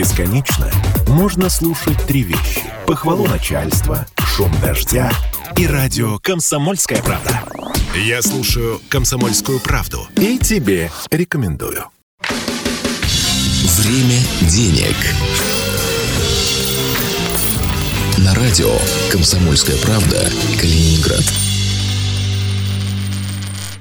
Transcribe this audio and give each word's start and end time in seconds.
Бесконечно 0.00 0.72
можно 1.08 1.50
слушать 1.50 2.06
три 2.06 2.22
вещи. 2.22 2.62
Похвалу 2.86 3.26
начальства, 3.26 4.06
шум 4.16 4.50
дождя 4.62 5.12
и 5.58 5.66
радио 5.66 6.18
«Комсомольская 6.20 7.02
правда». 7.02 7.42
Я 7.94 8.22
слушаю 8.22 8.80
«Комсомольскую 8.88 9.60
правду» 9.60 10.08
и 10.16 10.38
тебе 10.38 10.90
рекомендую. 11.10 11.84
Время 12.22 14.18
денег. 14.40 14.96
На 18.16 18.34
радио 18.36 18.74
«Комсомольская 19.12 19.76
правда» 19.84 20.26
Калининград. 20.58 21.49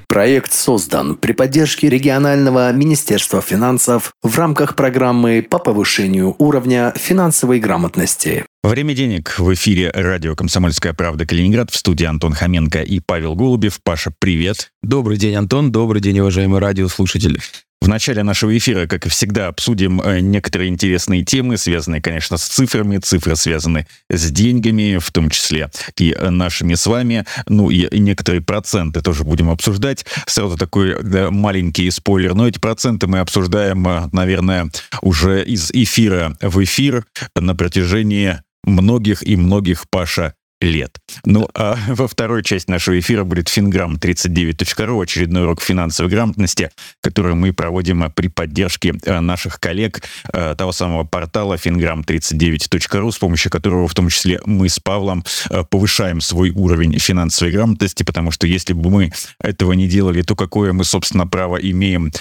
Проект 0.10 0.54
создан 0.54 1.16
при 1.16 1.34
поддержке 1.34 1.88
регионального 1.88 2.74
Министерства 2.74 3.44
финансов 3.44 4.12
в 4.24 4.36
рамках 4.40 4.76
программы 4.76 5.46
по 5.48 5.60
повышению 5.60 6.36
уровня 6.40 6.92
финансовой 6.96 7.60
грамотности. 7.60 8.44
Время 8.64 8.96
денег 8.96 9.38
в 9.38 9.54
эфире 9.54 9.92
радио 9.94 10.36
«Комсомольская 10.36 10.94
правда» 10.94 11.28
Калининград. 11.28 11.70
В 11.70 11.76
студии 11.78 12.06
Антон 12.06 12.34
Хоменко 12.34 12.82
и 12.82 13.00
Павел 13.00 13.36
Голубев. 13.36 13.80
Паша, 13.84 14.12
привет. 14.18 14.72
Добрый 14.82 15.18
день, 15.18 15.36
Антон. 15.36 15.72
Добрый 15.72 16.02
день, 16.02 16.20
уважаемые 16.20 16.60
радиослушатели. 16.60 17.40
В 17.82 17.88
начале 17.88 18.24
нашего 18.24 18.56
эфира, 18.58 18.88
как 18.88 19.06
и 19.06 19.10
всегда, 19.10 19.48
обсудим 19.48 20.02
э, 20.02 20.20
некоторые 20.20 20.70
интересные 20.70 21.24
темы, 21.24 21.58
связанные, 21.58 22.02
конечно, 22.02 22.38
с 22.38 22.44
цифрами. 22.44 22.98
Цифры 22.98 23.38
связаны 23.38 23.88
с 24.10 24.30
деньгами, 24.32 24.98
в 24.98 25.10
том 25.12 25.30
числе 25.30 25.72
и 25.98 26.16
нашими 26.20 26.74
с 26.74 26.86
вами. 26.86 27.26
Ну 27.48 27.70
и 27.70 27.88
некоторые 27.98 28.42
проценты 28.42 29.02
тоже 29.02 29.24
будем 29.24 29.50
обсуждать. 29.50 30.06
Сразу 30.28 30.58
такой 30.58 31.02
да, 31.02 31.32
маленький 31.32 31.90
спойлер. 31.90 32.36
Но 32.36 32.48
эти 32.48 32.60
проценты 32.60 33.08
мы 33.08 33.20
обсуждаем, 33.20 33.88
э, 33.88 34.10
наверное, 34.12 34.70
уже 35.02 35.44
из 35.46 35.72
эфира 35.72 36.38
в 36.42 36.62
эфир 36.62 37.06
на 37.36 37.56
протяжении 37.56 38.42
многих 38.66 39.24
и 39.26 39.38
многих, 39.38 39.90
Паша, 39.90 40.34
лет. 40.62 40.98
Ну, 41.26 41.48
а 41.54 41.78
во 41.88 42.08
второй 42.08 42.44
части 42.44 42.70
нашего 42.70 43.00
эфира 43.00 43.24
будет 43.24 43.48
fingram39.ru, 43.48 45.02
очередной 45.02 45.44
урок 45.44 45.62
финансовой 45.62 46.12
грамотности, 46.12 46.72
который 47.02 47.36
мы 47.36 47.54
проводим 47.54 48.12
при 48.14 48.28
поддержке 48.28 48.94
э, 49.04 49.20
наших 49.20 49.60
коллег 49.60 50.02
э, 50.34 50.56
того 50.58 50.72
самого 50.72 51.04
портала 51.04 51.56
fingram39.ru, 51.56 53.12
с 53.12 53.18
помощью 53.18 53.52
которого 53.52 53.88
в 53.88 53.94
том 53.94 54.10
числе 54.10 54.42
мы 54.46 54.70
с 54.70 54.80
Павлом 54.80 55.24
повышаем 55.70 56.22
свой 56.22 56.52
уровень 56.52 56.98
финансовой 57.00 57.54
грамотности, 57.54 58.04
потому 58.04 58.32
что 58.32 58.48
если 58.48 58.74
бы 58.74 58.90
мы 58.90 59.12
этого 59.42 59.74
не 59.74 59.88
делали, 59.88 60.22
то 60.22 60.36
какое 60.36 60.74
мы, 60.74 60.84
собственно, 60.84 61.28
право 61.28 61.58
имеем 61.58 62.12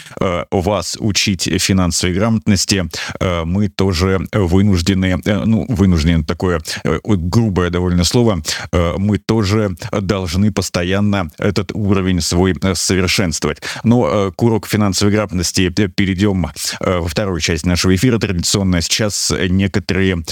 вас 0.51 0.97
учить 1.01 1.49
финансовой 1.61 2.15
грамотности, 2.15 2.89
мы 3.21 3.69
тоже 3.69 4.21
вынуждены, 4.33 5.21
ну, 5.25 5.67
вынуждены 5.69 6.25
такое 6.25 6.61
грубое 7.05 7.71
довольно 7.71 8.05
слово, 8.05 8.28
другого, 8.29 8.43
э, 8.73 8.95
мы 8.99 9.19
тоже 9.19 9.71
должны 9.91 10.53
постоянно 10.53 11.31
этот 11.39 11.73
уровень 11.73 12.21
свой 12.21 12.55
э, 12.61 12.75
совершенствовать. 12.75 13.63
Но 13.85 14.29
э, 14.29 14.33
к 14.37 14.43
уроку 14.43 14.69
финансовой 14.69 15.13
грамотности 15.13 15.69
перейдем 15.69 16.51
во 16.81 17.09
вторую 17.09 17.41
часть 17.41 17.67
нашего 17.67 17.95
эфира. 17.95 18.19
Традиционно 18.19 18.81
сейчас 18.81 19.33
некоторые 19.49 20.25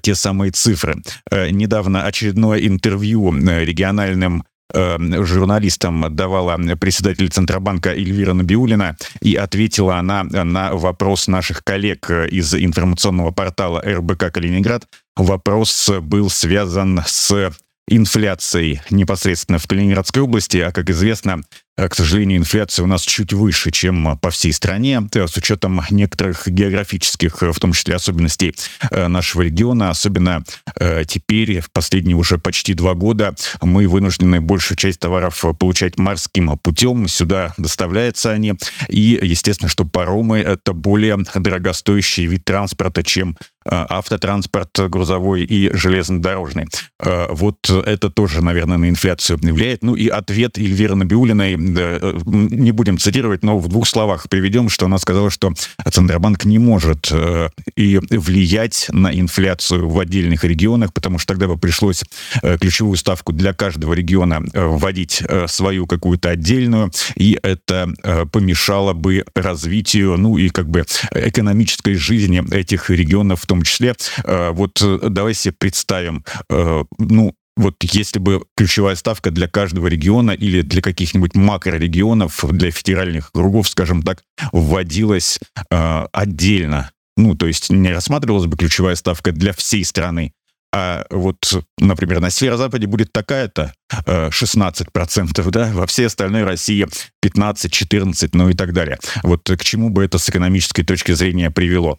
те 0.00 0.14
самые 0.14 0.52
цифры. 0.52 0.96
Недавно 1.30 2.04
очередное 2.04 2.58
интервью 2.58 3.32
региональным 3.32 4.44
журналистам 4.74 6.14
давала 6.14 6.56
председатель 6.76 7.28
Центробанка 7.28 7.90
Эльвира 7.90 8.34
Набиулина, 8.34 8.96
и 9.20 9.34
ответила 9.36 9.96
она 9.96 10.24
на 10.24 10.74
вопрос 10.74 11.28
наших 11.28 11.62
коллег 11.64 12.10
из 12.10 12.54
информационного 12.54 13.30
портала 13.30 13.80
РБК 13.80 14.32
Калининград. 14.32 14.86
Вопрос 15.16 15.90
был 16.02 16.30
связан 16.30 17.02
с 17.06 17.52
инфляцией 17.88 18.80
непосредственно 18.90 19.58
в 19.58 19.66
Калининградской 19.66 20.22
области, 20.22 20.58
а, 20.58 20.72
как 20.72 20.90
известно, 20.90 21.42
к 21.76 21.94
сожалению, 21.94 22.38
инфляция 22.38 22.84
у 22.84 22.86
нас 22.86 23.02
чуть 23.02 23.32
выше, 23.32 23.70
чем 23.70 24.18
по 24.18 24.30
всей 24.30 24.52
стране, 24.52 25.06
с 25.12 25.36
учетом 25.36 25.82
некоторых 25.90 26.48
географических, 26.48 27.42
в 27.42 27.58
том 27.58 27.72
числе 27.72 27.94
особенностей 27.94 28.54
э, 28.90 29.08
нашего 29.08 29.42
региона, 29.42 29.90
особенно 29.90 30.42
э, 30.78 31.04
теперь, 31.06 31.60
в 31.60 31.70
последние 31.70 32.16
уже 32.16 32.38
почти 32.38 32.74
два 32.74 32.94
года, 32.94 33.34
мы 33.60 33.88
вынуждены 33.88 34.40
большую 34.40 34.78
часть 34.78 35.00
товаров 35.00 35.44
получать 35.58 35.98
морским 35.98 36.56
путем, 36.58 37.08
сюда 37.08 37.52
доставляются 37.58 38.30
они, 38.30 38.54
и, 38.88 39.18
естественно, 39.22 39.68
что 39.68 39.84
паромы— 39.84 40.38
это 40.40 40.72
более 40.72 41.18
дорогостоящий 41.34 42.26
вид 42.26 42.44
транспорта, 42.44 43.02
чем 43.02 43.36
э, 43.40 43.55
автотранспорт 43.68 44.70
грузовой 44.88 45.44
и 45.44 45.74
железнодорожный. 45.74 46.66
Вот 47.00 47.68
это 47.68 48.10
тоже, 48.10 48.42
наверное, 48.42 48.78
на 48.78 48.88
инфляцию 48.88 49.38
влияет. 49.42 49.82
Ну 49.82 49.94
и 49.94 50.08
ответ 50.08 50.58
Эльвиры 50.58 50.94
Набиулиной 50.94 51.56
Э, 51.56 52.18
не 52.24 52.72
будем 52.72 52.98
цитировать, 52.98 53.42
но 53.42 53.58
в 53.58 53.68
двух 53.68 53.86
словах 53.86 54.28
приведем, 54.28 54.68
что 54.68 54.86
она 54.86 54.98
сказала, 54.98 55.30
что 55.30 55.52
Центробанк 55.90 56.44
не 56.44 56.58
может 56.58 57.08
э, 57.10 57.48
и 57.76 58.00
влиять 58.10 58.88
на 58.90 59.12
инфляцию 59.12 59.88
в 59.88 59.98
отдельных 59.98 60.44
регионах, 60.44 60.92
потому 60.92 61.18
что 61.18 61.34
тогда 61.34 61.46
бы 61.46 61.58
пришлось 61.58 62.04
э, 62.42 62.58
ключевую 62.58 62.96
ставку 62.96 63.32
для 63.32 63.52
каждого 63.52 63.92
региона 63.94 64.42
вводить 64.52 65.22
свою 65.46 65.86
какую-то 65.86 66.30
отдельную, 66.30 66.90
и 67.16 67.38
это 67.42 67.92
помешало 68.32 68.92
бы 68.92 69.24
развитию, 69.34 70.16
ну 70.16 70.36
и 70.38 70.48
как 70.48 70.68
бы 70.68 70.84
экономической 71.10 71.94
жизни 71.94 72.42
этих 72.54 72.90
регионов 72.90 73.42
в 73.42 73.46
том 73.46 73.55
числе. 73.64 73.94
Вот 74.24 74.82
давайте 74.82 75.52
представим, 75.52 76.24
ну, 76.48 77.34
вот 77.56 77.76
если 77.82 78.18
бы 78.18 78.44
ключевая 78.56 78.96
ставка 78.96 79.30
для 79.30 79.48
каждого 79.48 79.86
региона 79.86 80.32
или 80.32 80.60
для 80.60 80.82
каких-нибудь 80.82 81.34
макрорегионов, 81.34 82.44
для 82.50 82.70
федеральных 82.70 83.32
кругов, 83.32 83.68
скажем 83.68 84.02
так, 84.02 84.22
вводилась 84.52 85.38
э, 85.70 86.06
отдельно, 86.12 86.90
ну, 87.16 87.34
то 87.34 87.46
есть 87.46 87.70
не 87.70 87.90
рассматривалась 87.90 88.46
бы 88.46 88.58
ключевая 88.58 88.94
ставка 88.94 89.32
для 89.32 89.54
всей 89.54 89.84
страны, 89.86 90.32
а 90.70 91.06
вот, 91.08 91.64
например, 91.78 92.20
на 92.20 92.28
северо-западе 92.28 92.86
будет 92.86 93.10
такая-то, 93.10 93.72
16%, 94.04 95.50
да, 95.50 95.70
во 95.72 95.86
всей 95.86 96.06
остальной 96.06 96.44
России 96.44 96.86
15-14, 97.24 98.30
ну 98.34 98.50
и 98.50 98.52
так 98.52 98.74
далее. 98.74 98.98
Вот 99.22 99.48
к 99.48 99.64
чему 99.64 99.88
бы 99.88 100.04
это 100.04 100.18
с 100.18 100.28
экономической 100.28 100.82
точки 100.82 101.12
зрения 101.12 101.50
привело? 101.50 101.98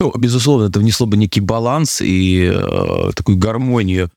Ну, 0.00 0.12
безусловно, 0.16 0.66
это 0.66 0.78
внесло 0.78 1.06
бы 1.06 1.16
некий 1.16 1.40
баланс 1.40 2.00
и 2.00 2.50
э, 2.52 3.10
такую 3.16 3.36
гармонию 3.36 4.10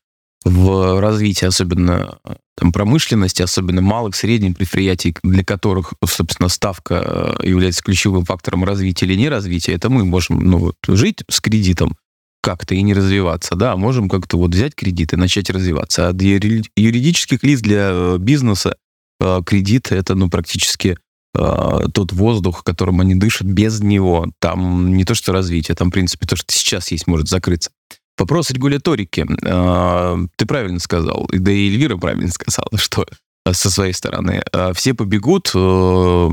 в 0.44 1.00
развитии, 1.00 1.44
особенно 1.44 2.18
там, 2.56 2.72
промышленности, 2.72 3.42
особенно 3.42 3.80
малых, 3.80 4.14
средних 4.14 4.56
предприятий, 4.56 5.14
для 5.22 5.44
которых, 5.44 5.94
собственно, 6.04 6.48
ставка 6.48 7.38
э, 7.42 7.48
является 7.48 7.82
ключевым 7.82 8.24
фактором 8.24 8.64
развития 8.64 9.06
или 9.06 9.14
неразвития, 9.14 9.74
это 9.74 9.90
мы 9.90 10.04
можем 10.04 10.38
ну, 10.38 10.58
вот, 10.58 10.76
жить 10.86 11.24
с 11.28 11.40
кредитом 11.40 11.96
как-то 12.42 12.74
и 12.74 12.82
не 12.82 12.92
развиваться, 12.92 13.54
да, 13.54 13.76
можем 13.76 14.08
как-то 14.08 14.36
вот 14.36 14.52
взять 14.52 14.74
кредит 14.74 15.12
и 15.12 15.16
начать 15.16 15.48
развиваться. 15.48 16.08
А 16.08 16.12
для 16.12 16.34
юридических 16.76 17.42
лиц, 17.42 17.60
для 17.60 17.90
э, 17.92 18.16
бизнеса 18.18 18.76
э, 19.20 19.40
кредит— 19.46 19.88
это, 19.92 20.14
ну, 20.14 20.28
практически 20.28 20.96
тот 21.34 22.12
воздух, 22.12 22.62
которым 22.62 23.00
они 23.00 23.14
дышат, 23.14 23.46
без 23.46 23.80
него 23.80 24.26
там 24.38 24.94
не 24.94 25.04
то 25.04 25.14
что 25.14 25.32
развитие, 25.32 25.74
там, 25.74 25.88
в 25.88 25.92
принципе, 25.92 26.26
то, 26.26 26.36
что 26.36 26.52
сейчас 26.52 26.90
есть, 26.90 27.06
может 27.06 27.28
закрыться. 27.28 27.70
Вопрос 28.18 28.50
регуляторики. 28.50 29.26
А, 29.46 30.18
ты 30.36 30.46
правильно 30.46 30.78
сказал, 30.78 31.26
да 31.32 31.50
и 31.50 31.68
Эльвира 31.68 31.96
правильно 31.96 32.30
сказала, 32.30 32.70
что 32.76 33.06
со 33.50 33.70
своей 33.70 33.92
стороны 33.92 34.42
все 34.74 34.94
побегут 34.94 35.50
э, 35.54 36.30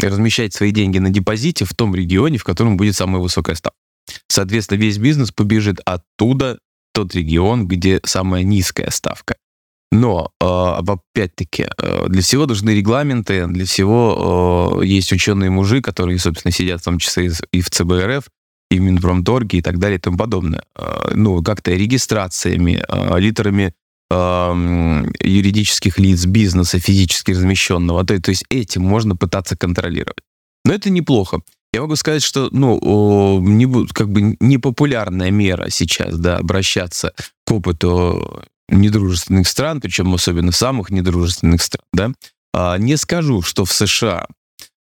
размещать 0.00 0.54
свои 0.54 0.70
деньги 0.70 0.98
на 0.98 1.10
депозите 1.10 1.64
в 1.64 1.74
том 1.74 1.94
регионе, 1.94 2.38
в 2.38 2.44
котором 2.44 2.76
будет 2.76 2.96
самая 2.96 3.22
высокая 3.22 3.54
ставка. 3.54 3.78
Соответственно, 4.28 4.78
весь 4.78 4.98
бизнес 4.98 5.32
побежит 5.32 5.80
оттуда, 5.84 6.58
тот 6.92 7.14
регион, 7.14 7.66
где 7.66 8.00
самая 8.04 8.42
низкая 8.42 8.90
ставка. 8.90 9.36
Но, 9.96 10.30
э, 10.40 10.44
опять-таки, 10.44 11.66
э, 11.78 12.06
для 12.08 12.20
всего 12.20 12.44
должны 12.44 12.70
регламенты, 12.70 13.46
для 13.46 13.64
всего 13.64 14.82
есть 14.84 15.12
ученые 15.12 15.48
мужи, 15.50 15.80
которые, 15.80 16.18
собственно, 16.18 16.52
сидят 16.52 16.82
в 16.82 16.84
том 16.84 16.98
числе 16.98 17.30
и 17.52 17.60
в 17.62 17.70
ЦБРФ, 17.70 18.24
и 18.70 18.78
в 18.78 18.82
Минпромторге 18.82 19.58
и 19.58 19.62
так 19.62 19.78
далее 19.78 19.98
и 19.98 20.00
тому 20.00 20.18
подобное. 20.18 20.64
А, 20.74 21.12
ну, 21.14 21.42
как-то 21.42 21.72
регистрациями, 21.72 22.82
а, 22.88 23.16
литерами 23.16 23.72
юридических 24.08 25.98
лиц, 25.98 26.26
бизнеса 26.26 26.78
физически 26.78 27.32
размещенного. 27.32 28.04
То 28.04 28.30
есть 28.30 28.44
этим 28.50 28.82
можно 28.82 29.16
пытаться 29.16 29.56
контролировать. 29.56 30.22
Но 30.64 30.72
это 30.72 30.90
неплохо. 30.90 31.40
Я 31.72 31.80
могу 31.80 31.96
сказать, 31.96 32.22
что, 32.22 32.48
ну, 32.52 33.40
не, 33.40 33.66
как 33.92 34.08
бы 34.08 34.36
непопулярная 34.38 35.32
мера 35.32 35.70
сейчас, 35.70 36.20
да, 36.20 36.36
обращаться 36.36 37.14
к 37.44 37.50
опыту 37.50 38.44
недружественных 38.68 39.48
стран, 39.48 39.80
причем 39.80 40.12
особенно 40.14 40.52
самых 40.52 40.90
недружественных 40.90 41.62
стран, 41.62 41.84
да. 41.92 42.12
А, 42.52 42.78
не 42.78 42.96
скажу, 42.96 43.42
что 43.42 43.64
в 43.64 43.72
США 43.72 44.26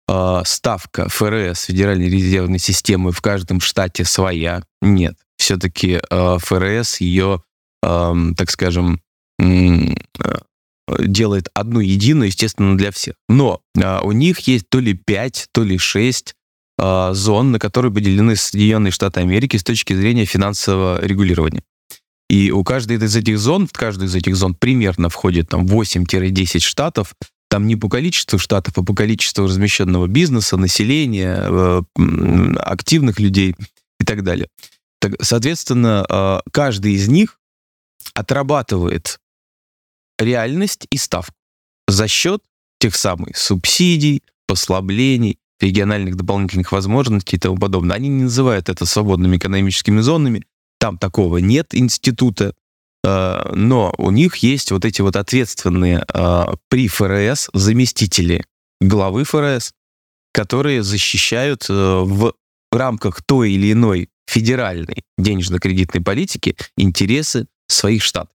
э, 0.08 0.43
ставка 0.44 1.08
ФРС, 1.08 1.64
Федеральной 1.64 2.08
резервной 2.08 2.58
системы, 2.58 3.12
в 3.12 3.20
каждом 3.20 3.61
штате 3.61 4.05
своя. 4.05 4.62
Нет. 4.81 5.17
Все-таки 5.37 6.00
э, 6.08 6.38
ФРС 6.38 7.00
ее, 7.00 7.43
так 7.82 8.50
скажем, 8.50 9.00
делает 10.88 11.49
одну 11.55 11.81
единую, 11.81 12.28
естественно, 12.28 12.76
для 12.76 12.90
всех. 12.90 13.14
Но 13.28 13.61
у 13.76 14.12
них 14.12 14.40
есть 14.40 14.69
то 14.70 14.81
ли 14.81 14.94
5, 14.94 15.49
то 15.52 15.62
ли 15.62 15.78
6 15.78 16.34
э, 16.78 17.11
зон, 17.12 17.52
на 17.52 17.58
которые 17.58 17.93
поделены 17.93 18.37
Соединенные 18.37 18.90
Штаты 18.90 19.20
Америки 19.20 19.56
с 19.56 19.64
точки 19.64 19.94
зрения 19.94 20.25
финансового 20.25 21.05
регулирования. 21.05 21.62
И 22.28 22.50
у 22.50 22.64
каждой 22.64 22.96
из 22.96 23.14
этих 23.14 23.38
зон, 23.38 23.67
в 23.67 23.73
каждую 23.73 24.08
из 24.08 24.14
этих 24.14 24.37
зон 24.37 24.55
примерно 24.55 25.08
входит 25.08 25.49
там 25.49 25.64
8-10 25.64 26.61
штатов, 26.61 27.14
там 27.49 27.67
не 27.67 27.76
по 27.76 27.88
количеству 27.88 28.38
штатов, 28.38 28.75
а 28.76 28.82
по 28.82 28.94
количеству 28.94 29.44
размещенного 29.44 30.08
бизнеса, 30.08 30.56
населения, 30.56 31.38
э, 31.40 31.82
активных 32.58 33.20
людей 33.20 33.55
и 34.00 34.05
так 34.05 34.25
далее. 34.25 34.49
Так, 35.00 35.12
соответственно, 35.23 36.05
э, 36.08 36.40
каждый 36.50 36.94
из 36.94 37.06
них 37.06 37.38
отрабатывает 38.14 39.20
реальность 40.19 40.87
и 40.90 40.96
ставку 40.96 41.37
за 41.87 42.08
счет 42.08 42.43
тех 42.81 42.96
самых 42.96 43.37
субсидий, 43.37 44.23
послаблений, 44.46 45.38
региональных 45.61 46.17
дополнительных 46.17 46.73
возможностей 46.73 47.37
и 47.37 47.38
тому 47.38 47.56
подобное. 47.56 47.96
Они 47.96 48.08
не 48.08 48.25
называют 48.25 48.69
это 48.69 48.84
свободными 48.84 49.37
экономическими 49.37 50.00
зонами, 50.00 50.44
там 50.78 50.99
такого 50.99 51.38
нет 51.38 51.75
института, 51.75 52.55
э, 53.05 53.52
но 53.55 53.94
у 53.99 54.11
них 54.11 54.37
есть 54.37 54.70
вот 54.70 54.84
эти 54.84 55.00
вот 55.00 55.17
ответственные 55.17 56.05
э, 56.12 56.44
при 56.69 56.88
ФРС 56.88 57.50
заместители 57.52 58.44
главы 58.81 59.25
ФРС, 59.25 59.73
которые 60.32 60.82
защищают 60.82 61.67
э, 61.69 61.73
в 61.73 62.34
рамках 62.73 63.23
той 63.23 63.52
или 63.52 63.73
иной 63.73 64.08
федеральной 64.26 65.05
денежно-кредитной 65.19 66.02
политики 66.02 66.56
интересы 66.76 67.46
своих 67.69 68.02
штатов. 68.02 68.34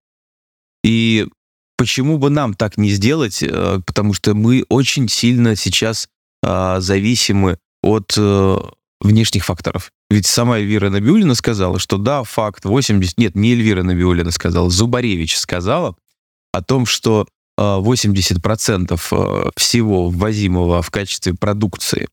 И 0.82 1.28
почему 1.76 2.18
бы 2.18 2.30
нам 2.30 2.54
так 2.54 2.76
не 2.76 2.90
сделать, 2.90 3.44
потому 3.86 4.14
что 4.14 4.34
мы 4.34 4.64
очень 4.68 5.08
сильно 5.08 5.54
сейчас 5.54 6.08
зависимы 6.42 7.58
от 7.82 8.16
внешних 9.02 9.44
факторов. 9.44 9.90
Ведь 10.10 10.26
сама 10.26 10.58
Эльвира 10.58 10.90
Набиулина 10.90 11.34
сказала, 11.34 11.78
что 11.78 11.98
да, 11.98 12.22
факт 12.24 12.64
80... 12.64 13.18
Нет, 13.18 13.34
не 13.34 13.52
Эльвира 13.52 13.82
Набиулина 13.82 14.30
сказала, 14.30 14.70
Зубаревич 14.70 15.36
сказала 15.36 15.96
о 16.52 16.62
том, 16.62 16.86
что 16.86 17.26
80% 17.58 18.92
а, 18.92 18.96
а, 19.10 19.50
всего 19.56 20.08
ввозимого 20.08 20.82
в 20.82 20.90
качестве 20.90 21.34
продукции, 21.34 22.08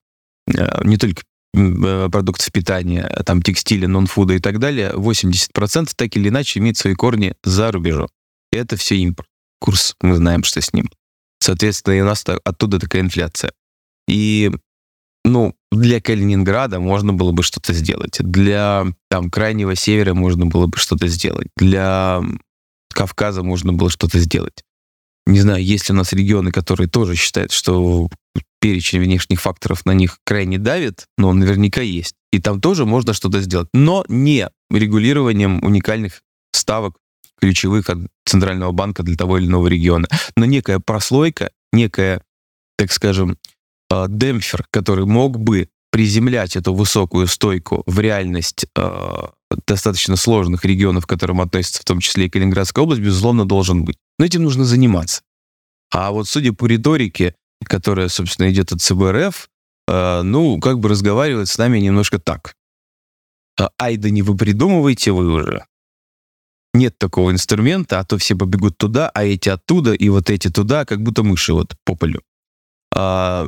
а, 0.48 0.82
не 0.84 0.98
только 0.98 1.24
продуктов 1.52 2.52
питания, 2.52 3.10
там 3.26 3.42
текстиля, 3.42 3.88
нон-фуда 3.88 4.36
и 4.36 4.40
так 4.40 4.60
далее, 4.60 4.94
80% 4.94 5.90
так 5.96 6.16
или 6.16 6.30
иначе 6.30 6.60
имеет 6.60 6.78
свои 6.78 6.94
корни 6.94 7.34
за 7.44 7.72
рубежом. 7.72 8.08
Это 8.52 8.78
все 8.78 8.98
импорт. 8.98 9.28
Курс, 9.60 9.96
мы 10.02 10.16
знаем, 10.16 10.44
что 10.44 10.62
с 10.62 10.74
ним. 10.74 10.90
Соответственно, 11.40 11.96
и 11.96 12.02
у 12.02 12.06
нас 12.06 12.24
оттуда 12.44 12.80
такая 12.80 13.02
инфляция. 13.02 13.52
И 14.08 14.52
ну, 15.26 15.56
для 15.72 16.02
Калининграда 16.02 16.80
можно 16.80 17.14
было 17.14 17.32
бы 17.32 17.44
что-то 17.44 17.74
сделать. 17.74 18.18
Для 18.20 18.86
там, 19.10 19.30
Крайнего 19.30 19.76
Севера 19.76 20.14
можно 20.14 20.46
было 20.46 20.68
бы 20.68 20.78
что-то 20.78 21.08
сделать. 21.08 21.48
Для 21.56 22.22
Кавказа 22.94 23.44
можно 23.44 23.74
было 23.74 23.90
что-то 23.90 24.20
сделать. 24.20 24.64
Не 25.28 25.42
знаю, 25.42 25.64
есть 25.64 25.90
ли 25.90 25.94
у 25.94 25.98
нас 25.98 26.12
регионы, 26.12 26.52
которые 26.52 26.90
тоже 26.90 27.16
считают, 27.16 27.52
что 27.52 28.10
перечень 28.60 29.00
внешних 29.00 29.40
факторов 29.42 29.86
на 29.86 29.92
них 29.92 30.18
крайне 30.26 30.58
давит, 30.58 31.06
но 31.18 31.30
он 31.30 31.40
наверняка 31.40 31.82
есть. 31.82 32.16
И 32.32 32.40
там 32.40 32.62
тоже 32.62 32.86
можно 32.86 33.14
что-то 33.14 33.40
сделать. 33.42 33.70
Но 33.74 34.04
не 34.08 34.50
регулированием 34.72 35.64
уникальных 35.64 36.22
ставок 36.52 36.98
ключевых 37.40 37.90
от 37.90 38.00
Центрального 38.26 38.72
банка 38.72 39.04
для 39.04 39.16
того 39.16 39.38
или 39.38 39.46
иного 39.46 39.68
региона. 39.68 40.08
Но 40.36 40.46
некая 40.46 40.80
прослойка, 40.80 41.52
некая, 41.72 42.22
так 42.78 42.92
скажем, 42.92 43.38
э, 43.90 44.06
демпфер, 44.08 44.66
который 44.72 45.06
мог 45.06 45.40
бы 45.40 45.70
приземлять 45.92 46.56
эту 46.56 46.74
высокую 46.74 47.28
стойку 47.28 47.84
в 47.86 48.00
реальность 48.00 48.66
э, 48.76 49.28
достаточно 49.68 50.16
сложных 50.16 50.66
регионов, 50.66 51.06
к 51.06 51.10
которым 51.10 51.42
относится 51.42 51.82
в 51.82 51.86
том 51.86 52.00
числе 52.00 52.26
и 52.26 52.30
Калининградская 52.30 52.84
область, 52.84 53.02
безусловно, 53.02 53.46
должен 53.46 53.84
быть. 53.84 53.98
Но 54.18 54.26
этим 54.26 54.44
нужно 54.44 54.66
заниматься. 54.66 55.22
А 55.92 56.12
вот 56.12 56.28
судя 56.28 56.54
по 56.54 56.68
риторике, 56.68 57.36
которая, 57.64 58.08
собственно, 58.10 58.52
идет 58.52 58.72
от 58.72 58.82
ЦБРФ, 58.82 59.50
э, 59.88 60.22
ну, 60.22 60.60
как 60.60 60.80
бы 60.80 60.90
разговаривает 60.90 61.50
с 61.50 61.58
нами 61.58 61.80
немножко 61.80 62.20
так. 62.20 62.56
«А, 63.60 63.72
ай, 63.82 63.98
да 63.98 64.10
не 64.10 64.22
вы 64.22 64.38
придумываете 64.38 65.12
вы 65.12 65.34
уже. 65.34 65.66
Нет 66.74 66.98
такого 66.98 67.32
инструмента, 67.32 68.00
а 68.00 68.06
то 68.06 68.18
все 68.18 68.36
побегут 68.36 68.78
туда, 68.78 69.10
а 69.10 69.26
эти 69.26 69.50
оттуда, 69.50 69.94
и 69.94 70.08
вот 70.10 70.30
эти 70.30 70.50
туда, 70.50 70.86
как 70.86 71.02
будто 71.02 71.24
мыши 71.24 71.54
вот 71.54 71.76
по 71.84 71.96
полю. 71.96 72.22
А, 72.96 73.48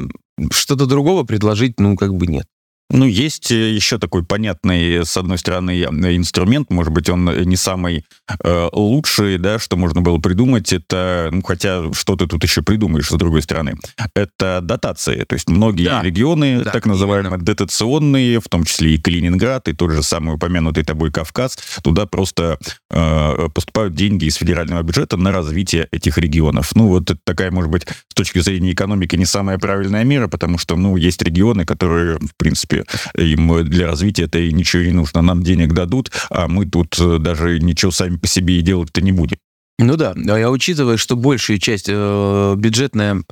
что-то 0.51 0.85
другого 0.85 1.23
предложить, 1.23 1.79
ну, 1.79 1.95
как 1.95 2.13
бы 2.15 2.27
нет. 2.27 2.47
Ну, 2.91 3.05
есть 3.05 3.51
э, 3.51 3.71
еще 3.71 3.97
такой 3.97 4.23
понятный, 4.23 5.05
с 5.05 5.15
одной 5.15 5.37
стороны, 5.37 5.71
инструмент, 5.81 6.69
может 6.69 6.91
быть, 6.91 7.09
он 7.09 7.25
не 7.45 7.55
самый 7.55 8.05
э, 8.43 8.69
лучший, 8.73 9.37
да, 9.37 9.59
что 9.59 9.77
можно 9.77 10.01
было 10.01 10.17
придумать, 10.17 10.73
это, 10.73 11.29
ну, 11.31 11.41
хотя 11.41 11.91
что 11.93 12.15
ты 12.15 12.27
тут 12.27 12.43
еще 12.43 12.61
придумаешь, 12.61 13.07
с 13.07 13.17
другой 13.17 13.41
стороны, 13.41 13.75
это 14.13 14.59
дотации, 14.61 15.23
то 15.23 15.35
есть 15.35 15.49
многие 15.49 15.85
да. 15.85 16.01
регионы, 16.01 16.63
да, 16.63 16.71
так 16.71 16.85
называемые 16.85 17.35
именно. 17.35 17.45
дотационные, 17.45 18.39
в 18.41 18.49
том 18.49 18.65
числе 18.65 18.95
и 18.95 18.97
Калининград, 18.97 19.69
и 19.69 19.73
тот 19.73 19.91
же 19.91 20.03
самый 20.03 20.35
упомянутый 20.35 20.83
тобой 20.83 21.11
Кавказ, 21.11 21.57
туда 21.83 22.05
просто 22.05 22.59
э, 22.89 23.49
поступают 23.53 23.95
деньги 23.95 24.25
из 24.25 24.35
федерального 24.35 24.83
бюджета 24.83 25.15
на 25.15 25.31
развитие 25.31 25.87
этих 25.91 26.17
регионов. 26.17 26.71
Ну, 26.75 26.87
вот 26.87 27.09
это 27.09 27.19
такая, 27.23 27.51
может 27.51 27.71
быть, 27.71 27.87
с 28.09 28.13
точки 28.13 28.39
зрения 28.39 28.73
экономики 28.73 29.15
не 29.15 29.25
самая 29.25 29.57
правильная 29.57 30.03
мера, 30.03 30.27
потому 30.27 30.57
что, 30.57 30.75
ну, 30.75 30.97
есть 30.97 31.21
регионы, 31.21 31.65
которые, 31.65 32.17
в 32.17 32.35
принципе, 32.37 32.80
им 33.15 33.63
для 33.65 33.87
развития 33.87 34.23
это 34.23 34.39
ничего 34.39 34.83
не 34.83 34.91
нужно. 34.91 35.21
Нам 35.21 35.43
денег 35.43 35.73
дадут, 35.73 36.11
а 36.29 36.47
мы 36.47 36.65
тут 36.65 36.97
э, 36.99 37.17
даже 37.19 37.59
ничего 37.59 37.91
сами 37.91 38.17
по 38.17 38.27
себе 38.27 38.59
и 38.59 38.61
делать-то 38.61 39.01
не 39.01 39.11
будем. 39.11 39.37
Ну 39.79 39.97
да, 39.97 40.13
а 40.15 40.37
я 40.37 40.51
учитывая, 40.51 40.97
что 40.97 41.15
большая 41.15 41.57
часть 41.57 41.87
э, 41.89 42.55
бюджетная, 42.57 43.23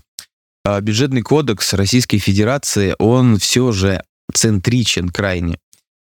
э, 0.66 0.82
бюджетный 0.82 1.22
кодекс 1.22 1.74
Российской 1.74 2.18
Федерации, 2.18 2.96
он 2.98 3.38
все 3.38 3.72
же 3.72 4.04
центричен 4.34 5.10
крайне. 5.10 5.60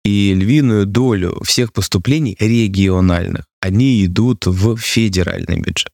И 0.04 0.32
львиную 0.32 0.86
долю 0.86 1.42
всех 1.44 1.72
поступлений 1.72 2.36
региональных, 2.38 3.44
они 3.60 4.04
идут 4.04 4.46
в 4.46 4.76
федеральный 4.76 5.60
бюджет. 5.60 5.90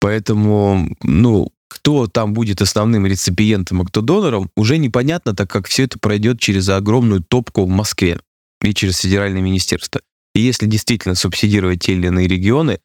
Поэтому, 0.00 0.96
ну, 1.02 1.52
кто 1.70 2.08
там 2.08 2.34
будет 2.34 2.60
основным 2.60 3.06
реципиентом, 3.06 3.80
а 3.80 3.84
кто 3.84 4.00
донором, 4.00 4.50
уже 4.56 4.76
непонятно, 4.76 5.34
так 5.34 5.48
как 5.48 5.68
все 5.68 5.84
это 5.84 5.98
пройдет 5.98 6.40
через 6.40 6.68
огромную 6.68 7.22
топку 7.22 7.64
в 7.64 7.68
Москве 7.68 8.18
и 8.62 8.74
через 8.74 8.98
федеральное 8.98 9.40
министерство. 9.40 10.00
И 10.34 10.40
если 10.40 10.66
действительно 10.66 11.14
субсидировать 11.14 11.80
те 11.80 11.92
или 11.92 12.08
иные 12.08 12.26
регионы, 12.26 12.80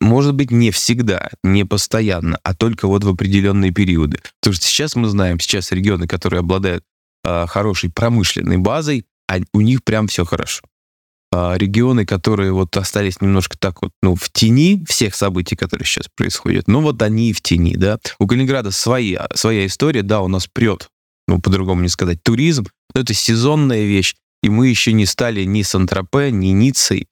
может 0.00 0.34
быть, 0.34 0.50
не 0.50 0.70
всегда, 0.70 1.30
не 1.44 1.64
постоянно, 1.64 2.38
а 2.42 2.54
только 2.54 2.88
вот 2.88 3.04
в 3.04 3.08
определенные 3.08 3.70
периоды. 3.70 4.18
Потому 4.40 4.54
что 4.54 4.64
сейчас 4.64 4.96
мы 4.96 5.08
знаем, 5.08 5.38
сейчас 5.38 5.70
регионы, 5.70 6.08
которые 6.08 6.40
обладают 6.40 6.82
э, 7.24 7.46
хорошей 7.46 7.90
промышленной 7.90 8.56
базой, 8.56 9.04
а 9.28 9.38
у 9.52 9.60
них 9.60 9.84
прям 9.84 10.08
все 10.08 10.24
хорошо. 10.24 10.62
А, 11.32 11.56
регионы, 11.56 12.04
которые 12.04 12.52
вот 12.52 12.76
остались 12.76 13.20
немножко 13.20 13.56
так 13.56 13.82
вот, 13.82 13.92
ну, 14.02 14.16
в 14.16 14.30
тени 14.30 14.84
всех 14.88 15.14
событий, 15.14 15.54
которые 15.54 15.86
сейчас 15.86 16.08
происходят, 16.08 16.66
ну, 16.66 16.80
вот 16.80 17.00
они 17.02 17.30
и 17.30 17.32
в 17.32 17.40
тени, 17.40 17.76
да. 17.76 18.00
У 18.18 18.26
Калининграда 18.26 18.72
своя, 18.72 19.28
своя 19.34 19.66
история, 19.66 20.02
да, 20.02 20.22
у 20.22 20.28
нас 20.28 20.48
прет, 20.48 20.88
ну, 21.28 21.40
по-другому 21.40 21.82
не 21.82 21.88
сказать, 21.88 22.20
туризм, 22.24 22.66
но 22.94 23.02
это 23.02 23.14
сезонная 23.14 23.84
вещь, 23.84 24.16
и 24.42 24.48
мы 24.48 24.66
еще 24.68 24.92
не 24.92 25.06
стали 25.06 25.44
ни 25.44 25.62
Сан-Тропе, 25.62 26.32
ни 26.32 26.48
Ниццей, 26.48 27.06